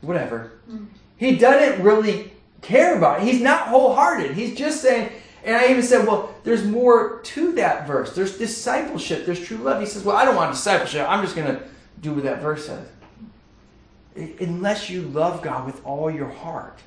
whatever. 0.00 0.52
Mm. 0.70 0.88
He 1.16 1.36
doesn't 1.36 1.82
really 1.82 2.32
care 2.62 2.96
about 2.96 3.20
it. 3.20 3.28
He's 3.28 3.40
not 3.40 3.68
wholehearted. 3.68 4.32
He's 4.32 4.56
just 4.56 4.82
saying, 4.82 5.10
and 5.44 5.56
I 5.56 5.68
even 5.68 5.82
said, 5.82 6.06
well, 6.06 6.34
there's 6.42 6.64
more 6.64 7.20
to 7.20 7.52
that 7.52 7.86
verse. 7.86 8.14
There's 8.14 8.36
discipleship. 8.36 9.26
There's 9.26 9.44
true 9.44 9.58
love. 9.58 9.80
He 9.80 9.86
says, 9.86 10.04
well, 10.04 10.16
I 10.16 10.24
don't 10.24 10.36
want 10.36 10.52
discipleship. 10.52 11.06
I'm 11.08 11.22
just 11.22 11.36
going 11.36 11.54
to 11.54 11.62
do 12.00 12.14
what 12.14 12.24
that 12.24 12.42
verse 12.42 12.66
says 12.66 12.88
unless 14.16 14.88
you 14.88 15.02
love 15.02 15.42
God 15.42 15.66
with 15.66 15.84
all 15.84 16.10
your 16.10 16.28
heart, 16.28 16.78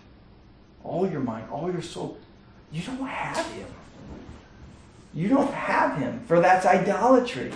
all 0.84 1.10
your 1.10 1.20
mind, 1.20 1.50
all 1.52 1.72
your 1.72 1.82
soul, 1.82 2.18
you 2.72 2.82
don't 2.84 3.08
have 3.08 3.46
Him. 3.54 3.68
You 5.14 5.30
don't 5.30 5.54
have 5.54 5.98
Him, 5.98 6.22
for 6.28 6.40
that's 6.40 6.66
idolatry. 6.66 7.52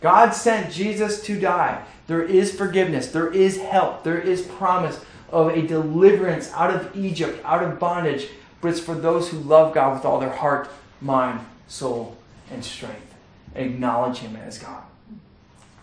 God 0.00 0.30
sent 0.30 0.72
Jesus 0.72 1.22
to 1.24 1.38
die. 1.38 1.84
There 2.06 2.22
is 2.22 2.54
forgiveness, 2.54 3.10
there 3.10 3.32
is 3.32 3.58
help, 3.58 4.04
there 4.04 4.18
is 4.18 4.42
promise 4.42 5.00
of 5.30 5.48
a 5.48 5.62
deliverance 5.62 6.52
out 6.52 6.70
of 6.70 6.94
Egypt, 6.96 7.42
out 7.44 7.62
of 7.62 7.78
bondage, 7.78 8.28
but 8.60 8.68
it's 8.68 8.80
for 8.80 8.94
those 8.94 9.30
who 9.30 9.38
love 9.38 9.74
God 9.74 9.94
with 9.94 10.04
all 10.04 10.20
their 10.20 10.30
heart, 10.30 10.68
mind, 11.00 11.40
soul, 11.68 12.16
and 12.50 12.64
strength. 12.64 13.14
Acknowledge 13.54 14.18
Him 14.18 14.36
as 14.36 14.58
God. 14.58 14.82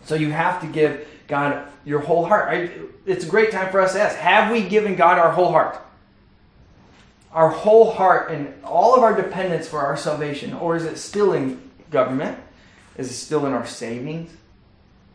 So 0.06 0.16
you 0.16 0.32
have 0.32 0.62
to 0.62 0.68
give 0.68 1.08
God 1.28 1.68
your 1.86 2.00
whole 2.00 2.26
heart. 2.26 2.72
It's 3.06 3.26
a 3.26 3.30
great 3.30 3.52
time 3.52 3.72
for 3.72 3.80
us 3.80 3.94
to 3.94 4.02
ask 4.02 4.16
Have 4.18 4.52
we 4.52 4.68
given 4.68 4.96
God 4.96 5.18
our 5.18 5.32
whole 5.32 5.52
heart? 5.52 5.80
Our 7.34 7.50
whole 7.50 7.92
heart 7.92 8.32
and 8.32 8.54
all 8.64 8.96
of 8.96 9.04
our 9.04 9.16
dependence 9.16 9.68
for 9.68 9.80
our 9.80 9.96
salvation? 9.96 10.54
Or 10.54 10.76
is 10.76 10.86
it 10.86 10.98
still 10.98 11.34
in 11.34 11.62
government? 11.90 12.38
Is 12.98 13.10
it 13.10 13.14
still 13.14 13.46
in 13.46 13.54
our 13.54 13.66
savings? 13.66 14.32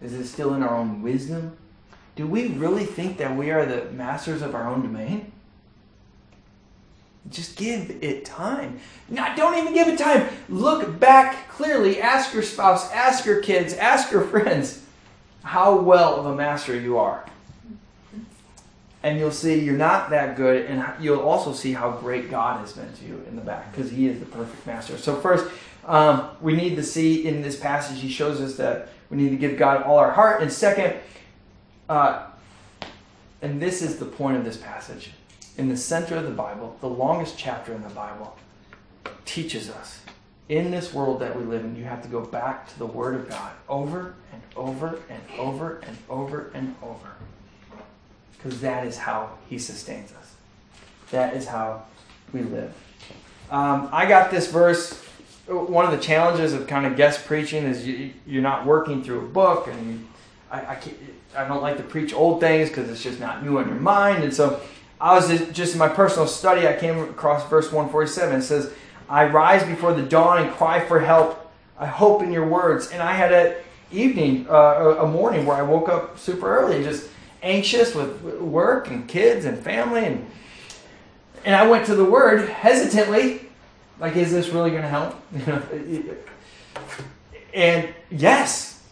Is 0.03 0.15
it 0.15 0.27
still 0.27 0.55
in 0.55 0.63
our 0.63 0.75
own 0.75 1.03
wisdom? 1.03 1.57
Do 2.15 2.27
we 2.27 2.49
really 2.49 2.85
think 2.85 3.19
that 3.19 3.37
we 3.37 3.51
are 3.51 3.67
the 3.67 3.91
masters 3.93 4.43
of 4.43 4.55
our 4.55 4.69
own 4.69 4.83
domain? 4.83 5.33
Just 7.31 7.57
give 7.57 7.91
it 8.03 8.25
time. 8.25 8.79
Not, 9.09 9.37
don't 9.37 9.59
even 9.59 9.75
give 9.75 9.89
it 9.89 9.99
time. 9.99 10.29
Look 10.49 10.99
back 10.99 11.49
clearly. 11.49 12.01
Ask 12.01 12.33
your 12.33 12.43
spouse, 12.43 12.91
ask 12.93 13.27
your 13.27 13.41
kids, 13.41 13.75
ask 13.75 14.11
your 14.11 14.23
friends 14.29 14.83
how 15.43 15.77
well 15.77 16.17
of 16.17 16.27
a 16.27 16.35
master 16.35 16.79
you 16.79 16.99
are. 16.99 17.25
And 19.07 19.21
you'll 19.21 19.31
see 19.31 19.61
you're 19.61 19.77
not 19.77 20.11
that 20.11 20.37
good, 20.37 20.67
and 20.67 20.85
you'll 20.99 21.21
also 21.21 21.53
see 21.53 21.73
how 21.73 21.93
great 21.93 22.29
God 22.29 22.59
has 22.59 22.73
been 22.73 22.93
to 22.93 23.05
you 23.05 23.25
in 23.29 23.37
the 23.37 23.41
back 23.41 23.71
because 23.71 23.89
He 23.89 24.09
is 24.09 24.19
the 24.19 24.27
perfect 24.27 24.67
master. 24.67 24.99
So, 24.99 25.15
first, 25.15 25.49
um, 25.85 26.31
we 26.41 26.57
need 26.57 26.75
to 26.75 26.83
see 26.83 27.25
in 27.25 27.41
this 27.41 27.57
passage, 27.57 28.01
He 28.01 28.09
shows 28.09 28.41
us 28.41 28.57
that 28.57 28.89
we 29.09 29.17
need 29.17 29.29
to 29.29 29.37
give 29.37 29.57
God 29.57 29.85
all 29.85 29.97
our 29.97 30.11
heart. 30.11 30.43
And 30.43 30.53
second, 30.53 30.95
uh, 31.89 32.27
and 33.43 33.63
this 33.63 33.81
is 33.81 34.01
the 34.01 34.07
point 34.07 34.39
of 34.39 34.45
this 34.45 34.57
passage, 34.57 35.13
in 35.57 35.69
the 35.69 35.77
center 35.77 36.17
of 36.17 36.25
the 36.25 36.33
Bible, 36.33 36.77
the 36.81 36.89
longest 36.89 37.39
chapter 37.39 37.73
in 37.73 37.85
the 37.85 37.91
Bible, 37.91 38.37
teaches 39.25 39.71
us 39.71 40.01
in 40.49 40.73
this 40.73 40.93
world 40.93 41.21
that 41.21 41.39
we 41.39 41.45
live 41.45 41.65
in, 41.65 41.77
you 41.77 41.85
have 41.85 42.03
to 42.03 42.09
go 42.09 42.23
back 42.23 42.69
to 42.71 42.79
the 42.81 42.87
Word 42.87 43.15
of 43.15 43.29
God 43.29 43.53
over 43.69 44.17
and 44.33 44.43
over 44.57 44.99
and 45.09 45.23
over 45.39 45.81
and 45.87 45.97
over 46.11 46.51
and 46.55 46.75
over. 46.83 47.13
Because 48.47 48.61
that 48.61 48.87
is 48.87 48.97
how 48.97 49.31
He 49.51 49.59
sustains 49.59 50.13
us. 50.13 50.35
That 51.11 51.35
is 51.35 51.49
how 51.49 51.83
we 52.33 52.43
live. 52.43 52.73
Um, 53.51 53.89
I 53.93 54.07
got 54.07 54.31
this 54.31 54.49
verse. 54.49 55.03
One 55.49 55.85
of 55.85 55.91
the 55.91 55.99
challenges 55.99 56.53
of 56.53 56.69
kind 56.69 56.87
of 56.87 56.97
guest 56.97 57.27
preaching 57.27 57.65
is 57.65 57.85
you, 57.85 58.13
you're 58.25 58.43
not 58.43 58.65
working 58.65 59.03
through 59.03 59.19
a 59.19 59.29
book, 59.29 59.67
and 59.67 60.07
I, 60.51 60.61
I, 60.61 60.79
I 61.37 61.49
don't 61.49 61.61
like 61.61 61.77
to 61.79 61.83
preach 61.83 62.15
old 62.15 62.41
things 62.41 62.69
because 62.69 62.89
it's 62.89 63.03
just 63.03 63.19
not 63.19 63.45
new 63.45 63.59
in 63.59 63.67
your 63.67 63.81
mind. 63.81 64.23
And 64.23 64.33
so 64.33 64.61
I 65.01 65.17
was 65.17 65.27
just, 65.29 65.53
just 65.53 65.73
in 65.73 65.81
my 65.81 65.89
personal 65.89 66.29
study, 66.29 66.69
I 66.69 66.77
came 66.77 66.99
across 67.01 67.49
verse 67.51 67.67
147. 67.67 68.39
It 68.39 68.43
says, 68.43 68.73
I 69.09 69.27
rise 69.27 69.65
before 69.65 69.93
the 69.93 70.03
dawn 70.03 70.45
and 70.45 70.53
cry 70.53 70.79
for 70.87 71.01
help. 71.01 71.53
I 71.79 71.87
hope 71.87 72.23
in 72.23 72.31
your 72.31 72.47
words. 72.47 72.91
And 72.91 73.03
I 73.03 73.13
had 73.13 73.33
an 73.33 73.55
evening, 73.91 74.47
uh, 74.49 74.99
a 75.01 75.07
morning 75.07 75.47
where 75.47 75.57
I 75.57 75.63
woke 75.63 75.89
up 75.89 76.17
super 76.17 76.57
early, 76.59 76.77
and 76.77 76.85
just 76.85 77.09
anxious 77.47 77.95
with 77.95 78.23
work 78.41 78.89
and 78.89 79.09
kids 79.09 79.45
and 79.45 79.59
family. 79.59 80.05
And, 80.05 80.27
and 81.45 81.55
I 81.55 81.69
went 81.69 81.87
to 81.87 81.95
the 81.95 82.05
Word 82.05 82.49
hesitantly, 82.49 83.43
like, 83.99 84.17
is 84.17 84.33
this 84.33 84.49
really 84.49 84.71
going 84.71 84.83
to 84.83 84.89
help? 84.89 85.15
and 87.55 87.89
yes, 88.11 88.83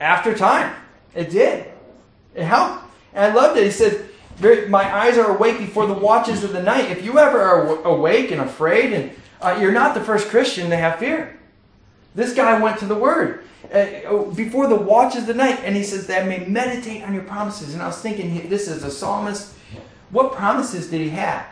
after 0.00 0.34
time, 0.34 0.74
it 1.14 1.30
did. 1.30 1.66
It 2.34 2.44
helped. 2.44 2.84
And 3.14 3.32
I 3.32 3.34
loved 3.34 3.58
it. 3.58 3.64
He 3.64 3.70
said, 3.70 4.10
My 4.68 4.94
eyes 4.94 5.16
are 5.16 5.34
awake 5.34 5.58
before 5.58 5.86
the 5.86 5.94
watches 5.94 6.44
of 6.44 6.52
the 6.52 6.62
night. 6.62 6.90
If 6.90 7.04
you 7.04 7.18
ever 7.18 7.40
are 7.40 7.82
awake 7.84 8.30
and 8.30 8.42
afraid, 8.42 8.92
and 8.92 9.12
uh, 9.40 9.56
you're 9.60 9.72
not 9.72 9.94
the 9.94 10.02
first 10.02 10.28
Christian 10.28 10.70
to 10.70 10.76
have 10.76 10.98
fear. 10.98 11.35
This 12.16 12.34
guy 12.34 12.58
went 12.58 12.78
to 12.78 12.86
the 12.86 12.94
Word 12.94 13.44
uh, 13.72 14.24
before 14.34 14.66
the 14.66 14.74
watches 14.74 15.22
of 15.22 15.26
the 15.26 15.34
night, 15.34 15.60
and 15.62 15.76
he 15.76 15.84
says 15.84 16.06
that 16.06 16.26
may 16.26 16.44
meditate 16.46 17.02
on 17.02 17.12
your 17.12 17.24
promises. 17.24 17.74
And 17.74 17.82
I 17.82 17.86
was 17.86 18.00
thinking, 18.00 18.48
this 18.48 18.68
is 18.68 18.82
a 18.82 18.90
psalmist. 18.90 19.54
What 20.10 20.32
promises 20.32 20.88
did 20.90 21.02
he 21.02 21.10
have? 21.10 21.46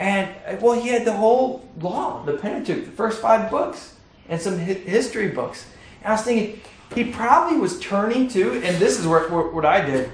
And 0.00 0.28
uh, 0.44 0.56
well, 0.60 0.78
he 0.78 0.88
had 0.88 1.04
the 1.04 1.12
whole 1.12 1.68
law, 1.78 2.24
the 2.24 2.32
Pentateuch, 2.36 2.84
the 2.84 2.90
first 2.90 3.22
five 3.22 3.48
books, 3.48 3.94
and 4.28 4.40
some 4.40 4.58
history 4.58 5.28
books. 5.28 5.66
And 6.00 6.08
I 6.08 6.16
was 6.16 6.22
thinking, 6.22 6.60
he 6.96 7.04
probably 7.04 7.58
was 7.58 7.78
turning 7.78 8.26
to, 8.30 8.54
and 8.54 8.76
this 8.78 8.98
is 8.98 9.06
where, 9.06 9.28
what 9.28 9.64
I 9.64 9.84
did. 9.84 10.10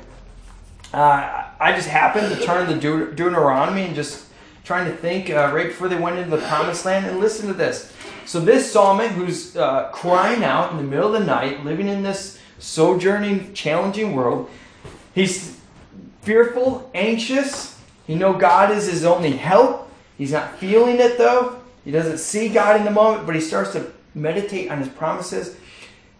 Uh, 0.92 1.44
I 1.58 1.72
just 1.72 1.88
happened 1.88 2.34
to 2.34 2.44
turn 2.44 2.68
to 2.68 2.74
Deut- 2.74 3.16
Deuteronomy 3.16 3.82
and 3.82 3.94
just 3.94 4.26
trying 4.64 4.84
to 4.84 4.94
think 4.96 5.30
uh, 5.30 5.50
right 5.54 5.68
before 5.68 5.88
they 5.88 5.98
went 5.98 6.18
into 6.18 6.36
the 6.36 6.46
promised 6.46 6.84
land. 6.84 7.06
And 7.06 7.20
listen 7.20 7.46
to 7.46 7.54
this. 7.54 7.94
So, 8.28 8.40
this 8.40 8.70
psalmist 8.70 9.12
who's 9.12 9.56
uh, 9.56 9.84
crying 9.84 10.44
out 10.44 10.70
in 10.70 10.76
the 10.76 10.82
middle 10.82 11.14
of 11.14 11.18
the 11.18 11.26
night, 11.26 11.64
living 11.64 11.88
in 11.88 12.02
this 12.02 12.38
sojourning, 12.58 13.54
challenging 13.54 14.14
world, 14.14 14.50
he's 15.14 15.58
fearful, 16.20 16.90
anxious. 16.92 17.80
He 18.06 18.14
know 18.14 18.34
God 18.34 18.70
is 18.70 18.86
his 18.86 19.02
only 19.02 19.30
help. 19.30 19.90
He's 20.18 20.32
not 20.32 20.58
feeling 20.58 21.00
it 21.00 21.16
though. 21.16 21.58
He 21.86 21.90
doesn't 21.90 22.18
see 22.18 22.50
God 22.50 22.76
in 22.76 22.84
the 22.84 22.90
moment, 22.90 23.24
but 23.24 23.34
he 23.34 23.40
starts 23.40 23.72
to 23.72 23.90
meditate 24.14 24.70
on 24.70 24.76
his 24.76 24.88
promises. 24.88 25.56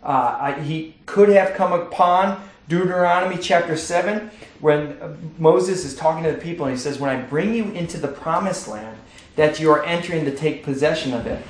Uh, 0.03 0.55
he 0.63 0.95
could 1.05 1.29
have 1.29 1.53
come 1.57 1.75
upon 1.75 2.43
Deuteronomy 2.71 3.37
chapter 3.37 3.77
7 3.77 4.31
when 4.61 5.35
Moses 5.37 5.85
is 5.85 5.95
talking 5.95 6.25
to 6.25 6.33
the 6.33 6.39
people 6.39 6.65
and 6.65 6.75
he 6.75 6.81
says, 6.81 6.99
When 6.99 7.11
I 7.11 7.21
bring 7.21 7.53
you 7.53 7.65
into 7.73 7.99
the 7.99 8.09
promised 8.09 8.67
land, 8.67 8.97
that 9.37 9.61
you 9.61 9.71
are 9.71 9.85
entering 9.85 10.25
to 10.25 10.35
take 10.35 10.65
possession 10.65 11.13
of 11.13 11.27
it. 11.27 11.45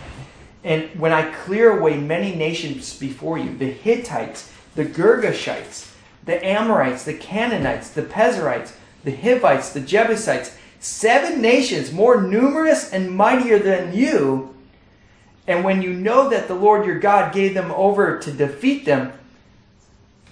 And 0.65 0.89
when 0.99 1.13
I 1.13 1.33
clear 1.33 1.79
away 1.79 1.97
many 1.97 2.35
nations 2.35 2.99
before 2.99 3.39
you, 3.39 3.57
the 3.57 3.71
Hittites, 3.71 4.53
the 4.75 4.85
Girgashites, 4.85 5.95
the 6.25 6.45
Amorites, 6.45 7.05
the 7.05 7.15
Canaanites, 7.15 7.91
the 7.91 8.03
Perizzites, 8.03 8.77
the 9.05 9.15
Hivites, 9.15 9.73
the 9.73 9.81
Jebusites, 9.81 10.57
seven 10.81 11.41
nations 11.41 11.93
more 11.93 12.21
numerous 12.21 12.93
and 12.93 13.11
mightier 13.11 13.59
than 13.59 13.95
you, 13.95 14.55
and 15.49 15.65
when 15.65 15.81
you 15.81 15.95
know 15.95 16.29
that 16.29 16.47
the 16.47 16.55
Lord 16.55 16.85
your 16.85 16.99
God 16.99 17.33
gave 17.33 17.55
them 17.55 17.71
over 17.71 18.19
to 18.19 18.31
defeat 18.31 18.85
them, 18.85 19.13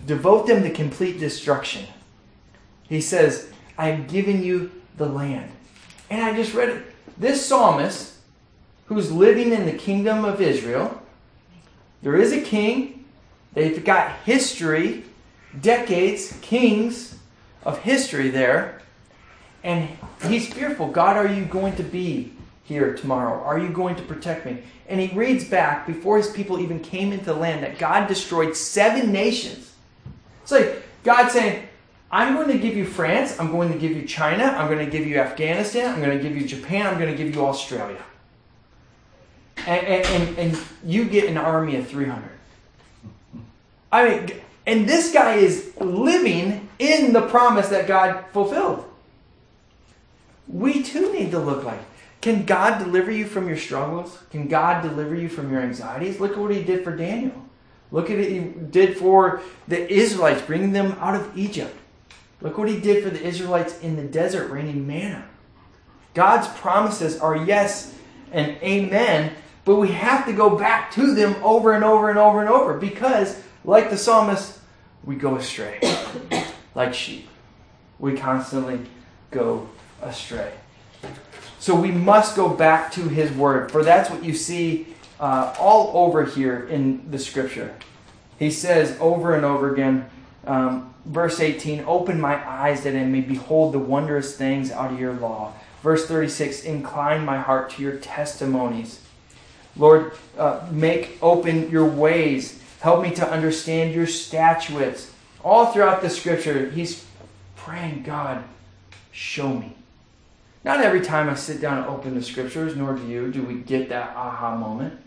devote 0.04 0.46
them 0.46 0.62
to 0.62 0.70
complete 0.70 1.18
destruction. 1.18 1.86
He 2.82 3.00
says, 3.00 3.50
I 3.78 3.88
am 3.88 4.06
giving 4.06 4.42
you 4.42 4.70
the 4.98 5.06
land. 5.06 5.50
And 6.10 6.22
I 6.22 6.36
just 6.36 6.52
read 6.52 6.68
it. 6.68 6.84
This 7.16 7.44
psalmist, 7.44 8.15
who's 8.86 9.12
living 9.12 9.52
in 9.52 9.66
the 9.66 9.72
kingdom 9.72 10.24
of 10.24 10.40
Israel, 10.40 11.02
there 12.02 12.16
is 12.16 12.32
a 12.32 12.40
king. 12.40 13.04
They've 13.54 13.84
got 13.84 14.16
history, 14.24 15.04
decades, 15.60 16.38
kings 16.40 17.18
of 17.64 17.78
history 17.80 18.30
there. 18.30 18.80
And 19.64 19.88
he's 20.24 20.52
fearful. 20.52 20.88
God, 20.88 21.16
are 21.16 21.26
you 21.26 21.44
going 21.44 21.74
to 21.76 21.82
be 21.82 22.32
here 22.62 22.94
tomorrow? 22.94 23.42
Are 23.42 23.58
you 23.58 23.68
going 23.68 23.96
to 23.96 24.02
protect 24.02 24.46
me? 24.46 24.62
And 24.88 25.00
he 25.00 25.16
reads 25.16 25.44
back 25.44 25.86
before 25.86 26.16
his 26.16 26.30
people 26.30 26.60
even 26.60 26.78
came 26.78 27.12
into 27.12 27.26
the 27.26 27.34
land 27.34 27.64
that 27.64 27.78
God 27.78 28.06
destroyed 28.06 28.56
seven 28.56 29.10
nations. 29.10 29.72
It's 30.42 30.52
like 30.52 30.82
God 31.02 31.28
saying, 31.30 31.66
I'm 32.10 32.34
going 32.36 32.48
to 32.48 32.58
give 32.58 32.76
you 32.76 32.84
France, 32.84 33.38
I'm 33.40 33.50
going 33.50 33.72
to 33.72 33.78
give 33.78 33.92
you 33.92 34.06
China, 34.06 34.44
I'm 34.44 34.68
going 34.72 34.84
to 34.84 34.90
give 34.90 35.06
you 35.06 35.18
Afghanistan, 35.18 35.92
I'm 35.92 36.00
going 36.00 36.16
to 36.16 36.22
give 36.22 36.36
you 36.36 36.46
Japan, 36.46 36.86
I'm 36.86 37.00
going 37.00 37.10
to 37.10 37.16
give 37.16 37.34
you 37.34 37.44
Australia. 37.44 38.02
And, 39.66 39.86
and, 39.86 40.38
and, 40.38 40.58
you 40.84 41.04
get 41.06 41.28
an 41.28 41.36
army 41.36 41.74
of 41.76 41.88
300. 41.88 42.30
I 43.90 44.08
mean, 44.08 44.30
and 44.64 44.88
this 44.88 45.12
guy 45.12 45.34
is 45.34 45.72
living 45.80 46.68
in 46.78 47.12
the 47.12 47.22
promise 47.22 47.68
that 47.68 47.88
God 47.88 48.24
fulfilled. 48.32 48.84
We 50.46 50.82
too 50.82 51.12
need 51.12 51.32
to 51.32 51.40
look 51.40 51.64
like. 51.64 51.80
Can 52.20 52.44
God 52.44 52.82
deliver 52.82 53.10
you 53.10 53.26
from 53.26 53.48
your 53.48 53.56
struggles? 53.56 54.18
Can 54.30 54.48
God 54.48 54.82
deliver 54.82 55.14
you 55.14 55.28
from 55.28 55.50
your 55.50 55.60
anxieties? 55.60 56.20
Look 56.20 56.32
at 56.32 56.38
what 56.38 56.52
he 56.52 56.62
did 56.62 56.84
for 56.84 56.96
Daniel. 56.96 57.34
Look 57.90 58.10
at 58.10 58.18
what 58.18 58.28
he 58.28 58.40
did 58.40 58.96
for 58.96 59.42
the 59.68 59.92
Israelites, 59.92 60.42
bringing 60.42 60.72
them 60.72 60.96
out 61.00 61.14
of 61.14 61.36
Egypt. 61.36 61.76
Look 62.40 62.58
what 62.58 62.68
he 62.68 62.80
did 62.80 63.02
for 63.02 63.10
the 63.10 63.22
Israelites 63.22 63.78
in 63.80 63.96
the 63.96 64.02
desert, 64.02 64.50
raining 64.50 64.86
manna. 64.86 65.26
God's 66.14 66.48
promises 66.48 67.20
are 67.20 67.36
yes 67.36 67.94
and 68.32 68.56
amen, 68.62 69.32
but 69.66 69.76
we 69.76 69.88
have 69.88 70.24
to 70.24 70.32
go 70.32 70.56
back 70.56 70.92
to 70.92 71.12
them 71.12 71.34
over 71.42 71.72
and 71.72 71.84
over 71.84 72.08
and 72.08 72.18
over 72.18 72.40
and 72.40 72.48
over 72.48 72.74
because, 72.74 73.42
like 73.64 73.90
the 73.90 73.98
psalmist, 73.98 74.60
we 75.04 75.16
go 75.16 75.34
astray 75.34 75.80
like 76.74 76.94
sheep. 76.94 77.28
We 77.98 78.16
constantly 78.16 78.80
go 79.32 79.68
astray. 80.00 80.52
So 81.58 81.74
we 81.74 81.90
must 81.90 82.36
go 82.36 82.48
back 82.48 82.92
to 82.92 83.08
his 83.08 83.32
word, 83.32 83.72
for 83.72 83.82
that's 83.82 84.08
what 84.08 84.22
you 84.22 84.34
see 84.34 84.94
uh, 85.18 85.52
all 85.58 85.90
over 86.06 86.24
here 86.24 86.68
in 86.68 87.10
the 87.10 87.18
scripture. 87.18 87.74
He 88.38 88.52
says 88.52 88.96
over 89.00 89.34
and 89.34 89.44
over 89.44 89.72
again, 89.72 90.08
um, 90.46 90.94
verse 91.04 91.40
18, 91.40 91.82
Open 91.88 92.20
my 92.20 92.36
eyes 92.48 92.84
that 92.84 92.94
I 92.94 93.02
may 93.02 93.20
behold 93.20 93.74
the 93.74 93.80
wondrous 93.80 94.36
things 94.36 94.70
out 94.70 94.92
of 94.92 95.00
your 95.00 95.14
law. 95.14 95.54
Verse 95.82 96.06
36, 96.06 96.62
Incline 96.62 97.24
my 97.24 97.38
heart 97.38 97.70
to 97.70 97.82
your 97.82 97.96
testimonies. 97.96 99.00
Lord, 99.78 100.12
uh, 100.38 100.66
make 100.70 101.18
open 101.22 101.70
your 101.70 101.86
ways. 101.86 102.62
Help 102.80 103.02
me 103.02 103.10
to 103.14 103.30
understand 103.30 103.94
your 103.94 104.06
statutes. 104.06 105.12
All 105.44 105.66
throughout 105.66 106.02
the 106.02 106.10
scripture, 106.10 106.70
he's 106.70 107.04
praying, 107.56 108.02
God, 108.02 108.42
show 109.12 109.48
me. 109.48 109.74
Not 110.64 110.80
every 110.80 111.00
time 111.00 111.28
I 111.28 111.34
sit 111.34 111.60
down 111.60 111.78
and 111.78 111.86
open 111.86 112.14
the 112.14 112.22
scriptures, 112.22 112.74
nor 112.74 112.94
do 112.94 113.06
you, 113.06 113.30
do 113.30 113.42
we 113.42 113.54
get 113.54 113.88
that 113.90 114.16
aha 114.16 114.56
moment. 114.56 114.98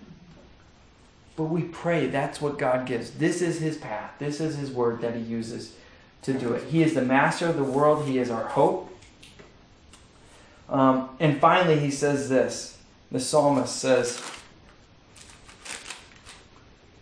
But 1.36 1.46
we 1.46 1.64
pray 1.64 2.08
that's 2.08 2.42
what 2.42 2.58
God 2.58 2.86
gives. 2.86 3.12
This 3.12 3.42
is 3.42 3.60
his 3.60 3.78
path. 3.78 4.12
This 4.20 4.40
is 4.40 4.58
his 4.58 4.72
word 4.72 5.02
that 5.02 5.16
he 5.16 5.22
uses 5.22 5.76
to 6.24 6.34
do 6.34 6.54
it. 6.54 6.64
He 6.70 6.84
is 6.84 6.94
the 6.94 7.02
master 7.02 7.48
of 7.48 7.56
the 7.56 7.64
world. 7.64 8.08
He 8.08 8.20
is 8.20 8.30
our 8.30 8.46
hope. 8.46 8.90
Um, 10.70 11.10
and 11.20 11.40
finally, 11.40 11.80
he 11.80 11.92
says 11.92 12.30
this 12.30 12.78
the 13.12 13.20
psalmist 13.20 13.76
says, 13.76 14.22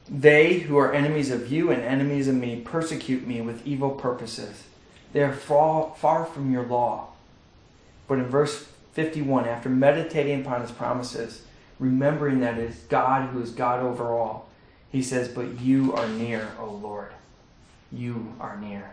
They 0.09 0.59
who 0.59 0.77
are 0.77 0.93
enemies 0.93 1.31
of 1.31 1.51
you 1.51 1.69
and 1.69 1.81
enemies 1.83 2.29
of 2.29 2.35
me 2.35 2.61
persecute 2.61 3.27
me 3.27 3.41
with 3.41 3.65
evil 3.67 3.91
purposes. 3.91 4.63
They 5.11 5.21
are 5.21 5.33
far, 5.33 5.93
far 5.97 6.25
from 6.25 6.51
your 6.51 6.65
law. 6.65 7.09
But 8.07 8.19
in 8.19 8.27
verse 8.27 8.67
51, 8.93 9.47
after 9.47 9.69
meditating 9.69 10.41
upon 10.41 10.61
his 10.61 10.71
promises, 10.71 11.43
remembering 11.77 12.39
that 12.39 12.57
it 12.57 12.69
is 12.69 12.77
God 12.87 13.29
who 13.29 13.41
is 13.41 13.51
God 13.51 13.81
over 13.83 14.05
all, 14.05 14.47
he 14.89 15.01
says, 15.01 15.27
But 15.27 15.59
you 15.59 15.93
are 15.93 16.07
near, 16.07 16.53
O 16.59 16.71
Lord. 16.71 17.11
You 17.91 18.33
are 18.39 18.57
near. 18.57 18.91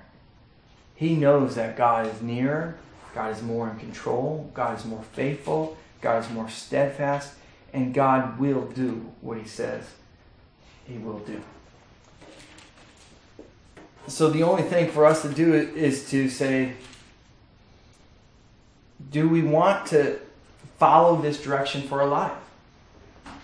He 0.96 1.14
knows 1.14 1.55
that 1.55 1.77
God 1.77 2.07
is 2.07 2.22
nearer, 2.22 2.77
God 3.14 3.33
is 3.33 3.42
more 3.42 3.68
in 3.68 3.79
control, 3.79 4.50
God 4.55 4.79
is 4.79 4.85
more 4.85 5.03
faithful, 5.12 5.77
God 6.00 6.24
is 6.24 6.31
more 6.31 6.48
steadfast, 6.48 7.35
and 7.72 7.94
God 7.94 8.38
will 8.38 8.62
do 8.62 9.12
what 9.20 9.38
he 9.38 9.46
says 9.46 9.85
he 10.86 10.98
will 10.98 11.18
do. 11.20 11.40
So 14.06 14.28
the 14.30 14.42
only 14.42 14.62
thing 14.62 14.90
for 14.90 15.06
us 15.06 15.22
to 15.22 15.28
do 15.28 15.54
is 15.54 16.10
to 16.10 16.28
say, 16.28 16.74
do 19.10 19.28
we 19.28 19.42
want 19.42 19.86
to 19.88 20.18
follow 20.78 21.20
this 21.20 21.42
direction 21.42 21.82
for 21.82 22.02
our 22.02 22.08
life? 22.08 22.32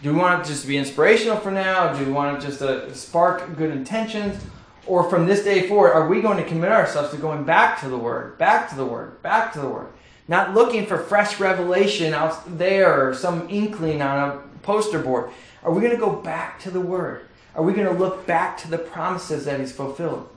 Do 0.02 0.12
we 0.12 0.18
want 0.18 0.42
it 0.42 0.48
just 0.48 0.62
to 0.62 0.68
be 0.68 0.76
inspirational 0.76 1.36
for 1.36 1.50
now? 1.50 1.92
Do 1.92 2.04
we 2.04 2.12
want 2.12 2.36
it 2.38 2.46
just 2.46 2.60
to 2.60 2.94
spark 2.94 3.56
good 3.56 3.70
intentions? 3.70 4.42
Or 4.86 5.08
from 5.08 5.26
this 5.26 5.44
day 5.44 5.68
forward, 5.68 5.92
are 5.92 6.08
we 6.08 6.22
going 6.22 6.38
to 6.38 6.44
commit 6.44 6.72
ourselves 6.72 7.10
to 7.10 7.16
going 7.16 7.44
back 7.44 7.80
to 7.80 7.88
the 7.88 7.98
Word, 7.98 8.38
back 8.38 8.68
to 8.70 8.76
the 8.76 8.84
Word, 8.84 9.22
back 9.22 9.52
to 9.52 9.60
the 9.60 9.68
Word? 9.68 9.88
Not 10.26 10.54
looking 10.54 10.86
for 10.86 10.98
fresh 10.98 11.38
revelation 11.38 12.14
out 12.14 12.58
there 12.58 13.08
or 13.08 13.14
some 13.14 13.48
inkling 13.50 14.00
on 14.00 14.30
a 14.30 14.38
poster 14.62 14.98
board. 14.98 15.30
Are 15.62 15.72
we 15.72 15.80
going 15.80 15.92
to 15.92 15.98
go 15.98 16.12
back 16.12 16.60
to 16.60 16.70
the 16.70 16.80
Word? 16.80 17.26
Are 17.54 17.62
we 17.62 17.72
going 17.72 17.86
to 17.86 17.92
look 17.92 18.26
back 18.26 18.58
to 18.58 18.70
the 18.70 18.78
promises 18.78 19.44
that 19.44 19.60
He's 19.60 19.72
fulfilled? 19.72 20.28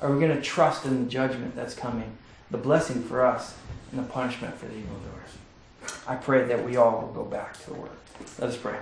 Are 0.00 0.12
we 0.12 0.20
going 0.20 0.36
to 0.36 0.42
trust 0.42 0.84
in 0.84 1.04
the 1.04 1.10
judgment 1.10 1.54
that's 1.54 1.74
coming, 1.74 2.16
the 2.50 2.58
blessing 2.58 3.02
for 3.02 3.24
us, 3.24 3.54
and 3.92 4.00
the 4.00 4.08
punishment 4.08 4.54
for 4.56 4.66
the 4.66 4.74
evildoers? 4.74 5.30
I 6.06 6.16
pray 6.16 6.44
that 6.44 6.64
we 6.64 6.76
all 6.76 7.00
will 7.00 7.12
go 7.12 7.24
back 7.24 7.58
to 7.60 7.70
the 7.70 7.74
Word. 7.74 7.90
Let 8.38 8.50
us 8.50 8.56
pray. 8.56 8.78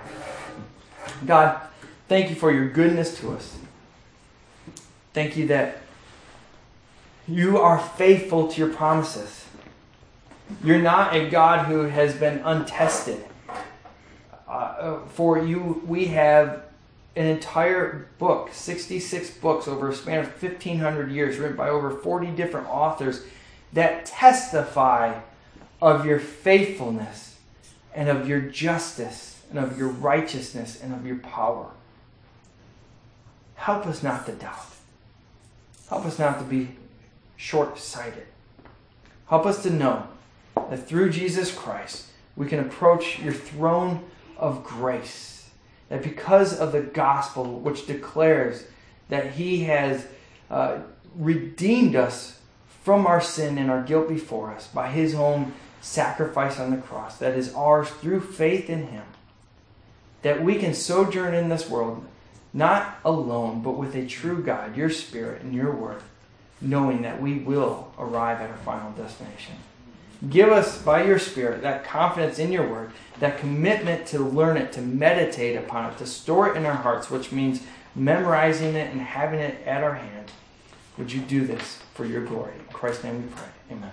God, 1.25 1.61
thank 2.07 2.29
you 2.29 2.35
for 2.35 2.51
your 2.51 2.69
goodness 2.69 3.19
to 3.19 3.31
us. 3.33 3.57
Thank 5.13 5.37
you 5.37 5.47
that 5.47 5.81
you 7.27 7.57
are 7.57 7.79
faithful 7.79 8.47
to 8.49 8.59
your 8.59 8.73
promises. 8.73 9.45
You're 10.63 10.81
not 10.81 11.15
a 11.15 11.29
God 11.29 11.67
who 11.67 11.83
has 11.83 12.15
been 12.15 12.39
untested. 12.39 13.23
Uh, 14.47 14.51
uh 14.51 14.99
for 15.07 15.43
you, 15.43 15.81
we 15.87 16.05
have 16.07 16.64
an 17.15 17.25
entire 17.27 18.07
book, 18.17 18.49
66 18.51 19.31
books 19.37 19.67
over 19.67 19.89
a 19.89 19.95
span 19.95 20.19
of 20.19 20.41
1,500 20.41 21.11
years, 21.11 21.37
written 21.37 21.55
by 21.55 21.69
over 21.69 21.91
40 21.91 22.31
different 22.31 22.67
authors 22.67 23.23
that 23.73 24.05
testify 24.05 25.19
of 25.81 26.05
your 26.05 26.19
faithfulness 26.19 27.37
and 27.93 28.09
of 28.09 28.27
your 28.27 28.41
justice 28.41 29.41
and 29.49 29.59
of 29.59 29.77
your 29.77 29.87
righteousness 29.87 30.81
and 30.81 30.93
of 30.93 31.05
your 31.05 31.17
power. 31.17 31.71
Help 33.55 33.85
us 33.87 34.03
not 34.03 34.25
to 34.25 34.33
doubt. 34.33 34.65
Help 35.89 36.05
us 36.05 36.19
not 36.19 36.39
to 36.39 36.45
be 36.45 36.69
short 37.37 37.77
sighted. 37.77 38.25
Help 39.27 39.45
us 39.45 39.63
to 39.63 39.69
know 39.69 40.07
that 40.69 40.87
through 40.87 41.09
Jesus 41.09 41.53
Christ, 41.53 42.07
we 42.35 42.47
can 42.47 42.59
approach 42.59 43.19
your 43.19 43.33
throne 43.33 44.03
of 44.37 44.63
grace. 44.63 45.34
That 45.89 46.03
because 46.03 46.57
of 46.57 46.71
the 46.71 46.81
gospel, 46.81 47.59
which 47.59 47.85
declares 47.85 48.65
that 49.09 49.33
He 49.33 49.63
has 49.65 50.05
uh, 50.49 50.79
redeemed 51.15 51.95
us 51.95 52.39
from 52.83 53.05
our 53.05 53.21
sin 53.21 53.57
and 53.57 53.69
our 53.69 53.83
guilt 53.83 54.09
before 54.09 54.51
us 54.51 54.67
by 54.67 54.89
His 54.89 55.13
own 55.13 55.53
sacrifice 55.81 56.59
on 56.59 56.71
the 56.71 56.77
cross, 56.77 57.17
that 57.17 57.35
is 57.35 57.53
ours 57.53 57.89
through 57.89 58.21
faith 58.21 58.69
in 58.69 58.87
Him, 58.87 59.03
that 60.23 60.43
we 60.43 60.55
can 60.55 60.73
sojourn 60.73 61.33
in 61.33 61.49
this 61.49 61.69
world 61.69 62.05
not 62.55 62.99
alone, 63.03 63.61
but 63.61 63.71
with 63.71 63.95
a 63.95 64.07
true 64.07 64.41
God, 64.41 64.77
your 64.77 64.89
Spirit 64.89 65.41
and 65.41 65.53
your 65.53 65.75
Word, 65.75 66.01
knowing 66.61 67.01
that 67.01 67.21
we 67.21 67.39
will 67.39 67.91
arrive 67.99 68.39
at 68.39 68.49
our 68.49 68.57
final 68.57 68.91
destination. 68.93 69.55
Give 70.29 70.49
us, 70.49 70.81
by 70.81 71.03
your 71.03 71.19
Spirit, 71.19 71.61
that 71.61 71.83
confidence 71.83 72.39
in 72.39 72.51
your 72.51 72.67
Word, 72.67 72.91
that 73.19 73.37
commitment 73.37 74.07
to 74.07 74.19
learn 74.19 74.57
it, 74.57 74.71
to 74.73 74.81
meditate 74.81 75.57
upon 75.57 75.91
it, 75.91 75.97
to 75.97 76.05
store 76.05 76.49
it 76.49 76.57
in 76.57 76.65
our 76.65 76.73
hearts, 76.73 77.11
which 77.11 77.31
means 77.31 77.61
memorizing 77.95 78.75
it 78.75 78.91
and 78.91 79.01
having 79.01 79.39
it 79.39 79.65
at 79.65 79.83
our 79.83 79.95
hand. 79.95 80.31
Would 80.97 81.11
you 81.11 81.21
do 81.21 81.45
this 81.45 81.79
for 81.93 82.05
your 82.05 82.23
glory? 82.25 82.53
In 82.57 82.73
Christ's 82.73 83.03
name 83.03 83.21
we 83.21 83.29
pray. 83.29 83.47
Amen. 83.71 83.91